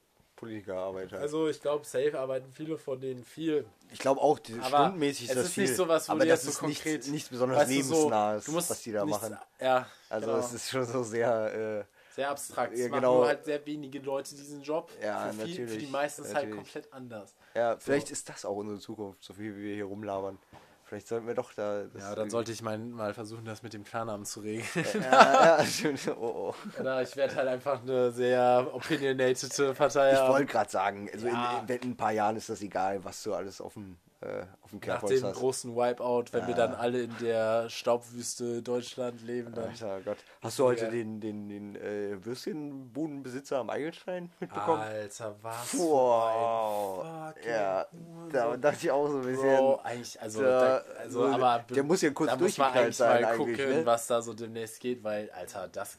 [0.43, 1.13] Politikerarbeit.
[1.13, 1.23] Halt.
[1.23, 3.65] also ich glaube, safe arbeiten viele von denen viel.
[3.93, 5.63] ich glaube auch, die, Aber stundenmäßig ist es das ist viel.
[5.65, 8.83] nicht sowas, wo aber das ist so konkret- nichts, besonders Weißt so, lebensnahes, musst was
[8.83, 9.39] die da nichts- machen.
[9.61, 10.39] Ja, Also genau.
[10.39, 11.85] es ist schon so sehr...
[11.89, 12.77] Äh, sehr abstrakt.
[12.77, 13.15] Ja, Es machen genau.
[13.19, 14.91] nur halt sehr wenige Leute diesen Job.
[15.03, 16.57] Ja, für, viel, für die meisten ist halt natürlich.
[16.75, 17.35] komplett anders.
[17.55, 20.37] Ja, vielleicht ist das auch unsere Zukunft, so viel wie wir hier rumlabern.
[20.93, 21.85] Vielleicht sollten wir doch da.
[21.99, 24.69] Ja, dann sollte ich mein, mal versuchen, das mit dem Klarnamen zu regeln.
[25.01, 26.07] Ja, ja, stimmt.
[26.21, 26.55] Oh, oh.
[26.79, 31.65] Oder ich werde halt einfach eine sehr opinionated Partei Ich wollte gerade sagen, also Ja.
[31.67, 34.71] in, in ein paar Jahren ist das egal, was du alles auf dem, äh, auf
[34.71, 35.37] dem Nach Kerbholz dem hast.
[35.39, 36.67] großen Wipeout, wenn wir Ja.
[36.67, 40.19] dann alle in der Staubwüste Deutschland leben, dann Alter Gott.
[40.41, 40.91] Hast du heute Ja.
[40.91, 44.81] den, den, den äh, Würstchenbudenbesitzer am Eigelstein mitbekommen?
[44.83, 45.75] Alter, was?
[45.79, 47.05] Wow.
[47.47, 47.87] Ja,
[48.31, 49.57] da dachte ich auch so ein bisschen.
[49.57, 53.87] Bro, eigentlich, also, Da- also aber der muss ja kurz durchgeknallt sein mal gucken, ne?
[53.87, 55.99] was da so demnächst geht, weil, Alter, das,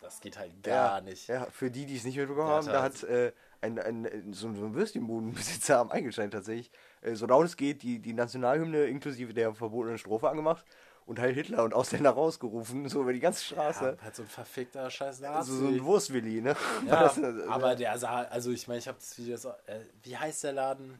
[0.00, 1.28] das geht halt gar ja, nicht.
[1.28, 4.64] Ja, für die, die es nicht mitbekommen haben, da hat äh, ein, ein, so, so
[4.64, 6.70] ein Würstchenbudenbesitzer am Eigelstein tatsächlich,
[7.02, 10.64] äh, so laut es geht, die, die Nationalhymne inklusive der verbotenen Strophe angemacht.
[11.06, 13.96] und Heil Hitler und Ausländer rausgerufen, so über die ganze Straße.
[13.98, 15.36] Ja, halt so ein verfickter Scheiß Nazi.
[15.38, 16.54] Also so ein Wurstwilli, ne?
[16.86, 19.80] Ja, Das, äh, aber der sah, also ich meine, ich habe das Video, so, äh,
[20.02, 20.96] wie heißt der Laden?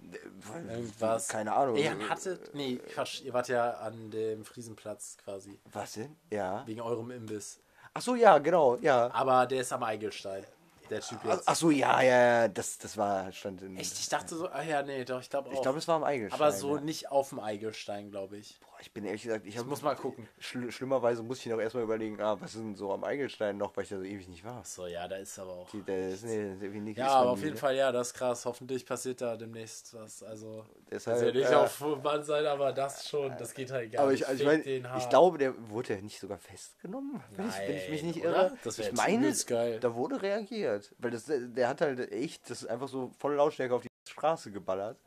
[0.68, 1.28] Irgendwas.
[1.28, 1.76] Keine Ahnung.
[1.76, 6.16] Ihr hattet, nee, Quatsch, ihr wart ja an dem Friesenplatz quasi, Was denn?
[6.30, 6.66] Ja.
[6.66, 7.60] wegen eurem Imbiss.
[7.94, 9.10] Ach so, ja, genau, ja.
[9.12, 10.44] Aber der ist am Eigelstein,
[10.90, 11.44] der Typ jetzt.
[11.46, 13.76] Ach so, ja, ja, ja, das, das war, stand in...
[13.76, 13.98] Echt?
[13.98, 15.54] Ich dachte so, ah ja, nee, doch, ich glaube auch.
[15.54, 16.40] Ich glaube, es war am Eigelstein.
[16.40, 16.82] aber so ja.
[16.82, 18.60] nicht auf dem Eigelstein, glaube ich.
[18.80, 20.28] Ich bin ehrlich gesagt, ich, hab, muss mal gucken.
[20.38, 23.76] Schl schlimmerweise muss ich noch erstmal überlegen, ah, was ist denn so am Eigelstein noch,
[23.76, 24.64] weil ich da so ewig nicht war.
[24.64, 25.70] So, ja, da ist aber auch.
[25.70, 28.44] Die, der ist, nee, der irgendwie Ja, aber auf jeden Fall, ja, das ist krass.
[28.46, 30.22] Hoffentlich passiert da demnächst was.
[30.22, 33.92] Also, Deshalb, ist ja nicht äh, auf Band sein, aber das schon, das geht halt
[33.92, 34.22] gar Aber nicht.
[34.22, 37.76] ich, also ich den ich glaube, der wurde ja nicht sogar festgenommen, wenn, ich, wenn
[37.76, 38.44] ich mich Nein, nicht oder?
[38.44, 38.58] irre.
[38.64, 39.32] Das ich meine,
[39.80, 40.94] da wurde reagiert.
[40.98, 44.50] Weil das, der hat halt echt, das ist einfach so voll Lautstärke auf die Straße
[44.50, 44.98] geballert.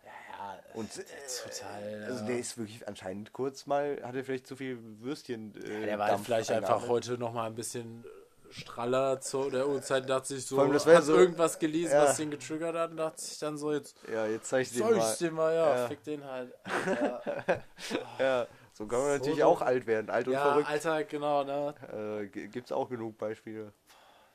[0.73, 1.03] Ja, Und äh,
[1.43, 2.03] total.
[2.05, 2.27] also ja.
[2.27, 5.53] der ist wirklich anscheinend kurz mal, hatte vielleicht zu viel Würstchen.
[5.63, 6.89] Äh, der war Dampf vielleicht einfach eingeatmet.
[6.89, 8.03] heute noch mal ein bisschen
[8.49, 12.03] straller zu der Uhrzeit, dachte sich so, allem, das hat so- irgendwas gelesen, ja.
[12.03, 14.79] was den getriggert hat und dachte sich dann so, jetzt Ja, jetzt zeig ich dir
[14.79, 15.15] soll mal.
[15.19, 15.87] den mal, ja, Ja.
[15.87, 16.53] fick den halt.
[16.87, 17.21] Ja,
[18.19, 19.45] Ja, so kann man So natürlich so.
[19.45, 20.69] auch alt werden, alt und ja verrückt.
[20.69, 21.73] Alter, genau, ne?
[22.23, 23.73] Äh, gibt's auch genug Beispiele.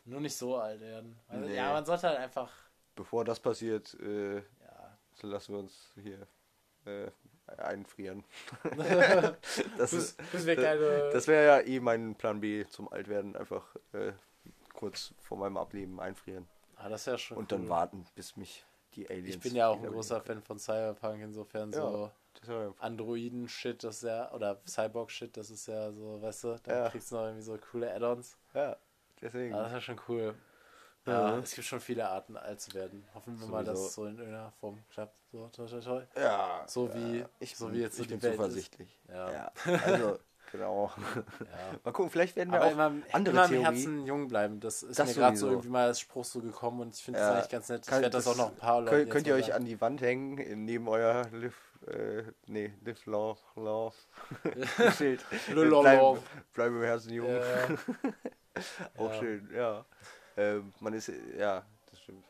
[0.05, 1.17] Nur nicht so alt werden.
[1.29, 1.55] Also, Nee.
[1.57, 2.51] Ja, man sollte halt einfach,
[2.97, 4.43] Bevor das passiert, äh, ja,
[5.21, 6.27] so lassen wir uns hier
[6.85, 7.11] äh,
[7.57, 8.25] einfrieren.
[9.79, 13.37] das ist, das wäre ja eh mein Plan B zum Altwerden.
[13.37, 14.13] Einfach äh,
[14.75, 16.47] kurz vor meinem Ableben einfrieren.
[16.77, 17.69] ah, das ist ja schon Und dann cool.
[17.69, 18.65] warten, bis mich
[18.95, 19.35] die Aliens.
[19.37, 20.21] Ich bin ja auch ein großer.
[20.21, 21.79] Fan von Cyberpunk, insofern Ja.
[21.81, 22.13] so
[22.47, 26.91] ja Androiden-Shit, das ist ja, oder Cyborg-Shit, das ist ja so, weißt du, da Ja.
[26.91, 28.37] kriegst du noch irgendwie so coole Add-ons.
[28.55, 28.77] Ja,
[29.21, 29.55] deswegen.
[29.55, 30.35] Ah, das ist ja schon cool.
[31.09, 31.39] Ja, Ja.
[31.39, 33.05] es gibt schon viele Arten, alt zu werden.
[33.15, 33.89] Hoffen wir mal, dass Sowieso.
[33.89, 35.15] es so in irgendeiner Form klappt.
[35.33, 36.03] So, toi, toi, toi.
[36.17, 38.99] ja, So wie, ich so bin, wie jetzt ich die bin Welt zuversichtlich.
[39.09, 39.31] Ja.
[39.33, 39.53] ja.
[39.85, 40.19] Also,
[40.53, 40.91] genau.
[41.41, 41.79] Ja.
[41.85, 43.65] Mal gucken, vielleicht werden wir Aber auch immer, andere immer im Theorie.
[43.65, 44.61] Herzen jung bleiben.
[44.61, 45.53] Das ist Das mir gerade so sowieso.
[45.57, 47.27] irgendwie mal als Spruch so gekommen und ich finde Ja.
[47.29, 47.83] das eigentlich ganz nett.
[47.85, 50.01] Ich werde das, auch noch ein paar Leute Könnt, könnt ihr euch an die Wand
[50.01, 53.95] hängen, neben euer Live, äh, nee, Live Love, Love
[54.97, 55.25] Schild.
[55.53, 56.21] Lolo Bleib, Love.
[56.55, 57.29] bleib im Herzen jung.
[58.97, 59.19] Auch ja.
[59.21, 59.85] schön, ja.
[60.39, 62.25] Ähm, man ist, ja, das stimmt.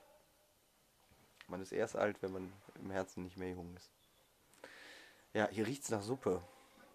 [1.47, 3.91] Man ist erst alt, wenn man im Herzen nicht mehr jung ist.
[5.35, 6.43] Ja, hier riecht's nach Suppe.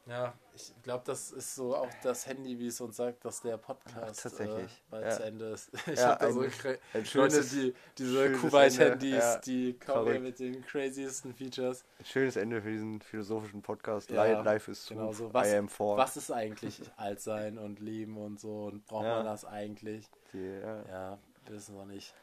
[0.06, 3.56] Ja, ich glaube, das ist so auch das Handy, wie es uns sagt, dass der
[3.58, 4.66] Podcast Ach, tatsächlich.
[4.72, 5.12] Äh, bald Ja.
[5.12, 5.70] zu Ende ist.
[5.88, 9.38] Ich Ja, habe da so ein- schönes- die diese Kuwait-Handys, ja.
[9.40, 11.86] die kommen mit den craziesten Features.
[12.00, 14.10] Ein schönes Ende für diesen philosophischen Podcast.
[14.10, 15.34] Ja, Life, is Genau so.
[15.34, 15.96] Was, I am for.
[15.98, 20.10] was ist eigentlich alt sein und leben und so und braucht man das eigentlich?
[20.34, 21.18] Die, ja.
[21.46, 22.14] Wir wissen noch nicht.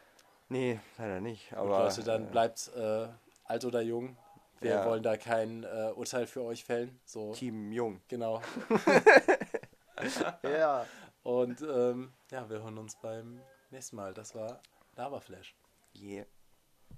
[0.51, 1.49] Nee, leider nicht.
[1.51, 3.09] Gut, Aber Leute, dann äh, bleibt äh,
[3.45, 4.17] alt oder jung.
[4.61, 4.85] Wir Ja.
[4.87, 7.01] wollen da kein äh, Urteil für euch fällen.
[7.05, 8.01] So, Team Jung.
[8.09, 8.43] genau.
[10.43, 10.87] Ja.
[11.23, 13.41] Und ähm, ja, wir hören uns beim
[13.71, 14.15] nächsten Mal.
[14.15, 14.61] Das war
[14.97, 15.55] Laberflash.
[15.95, 16.25] Yeah.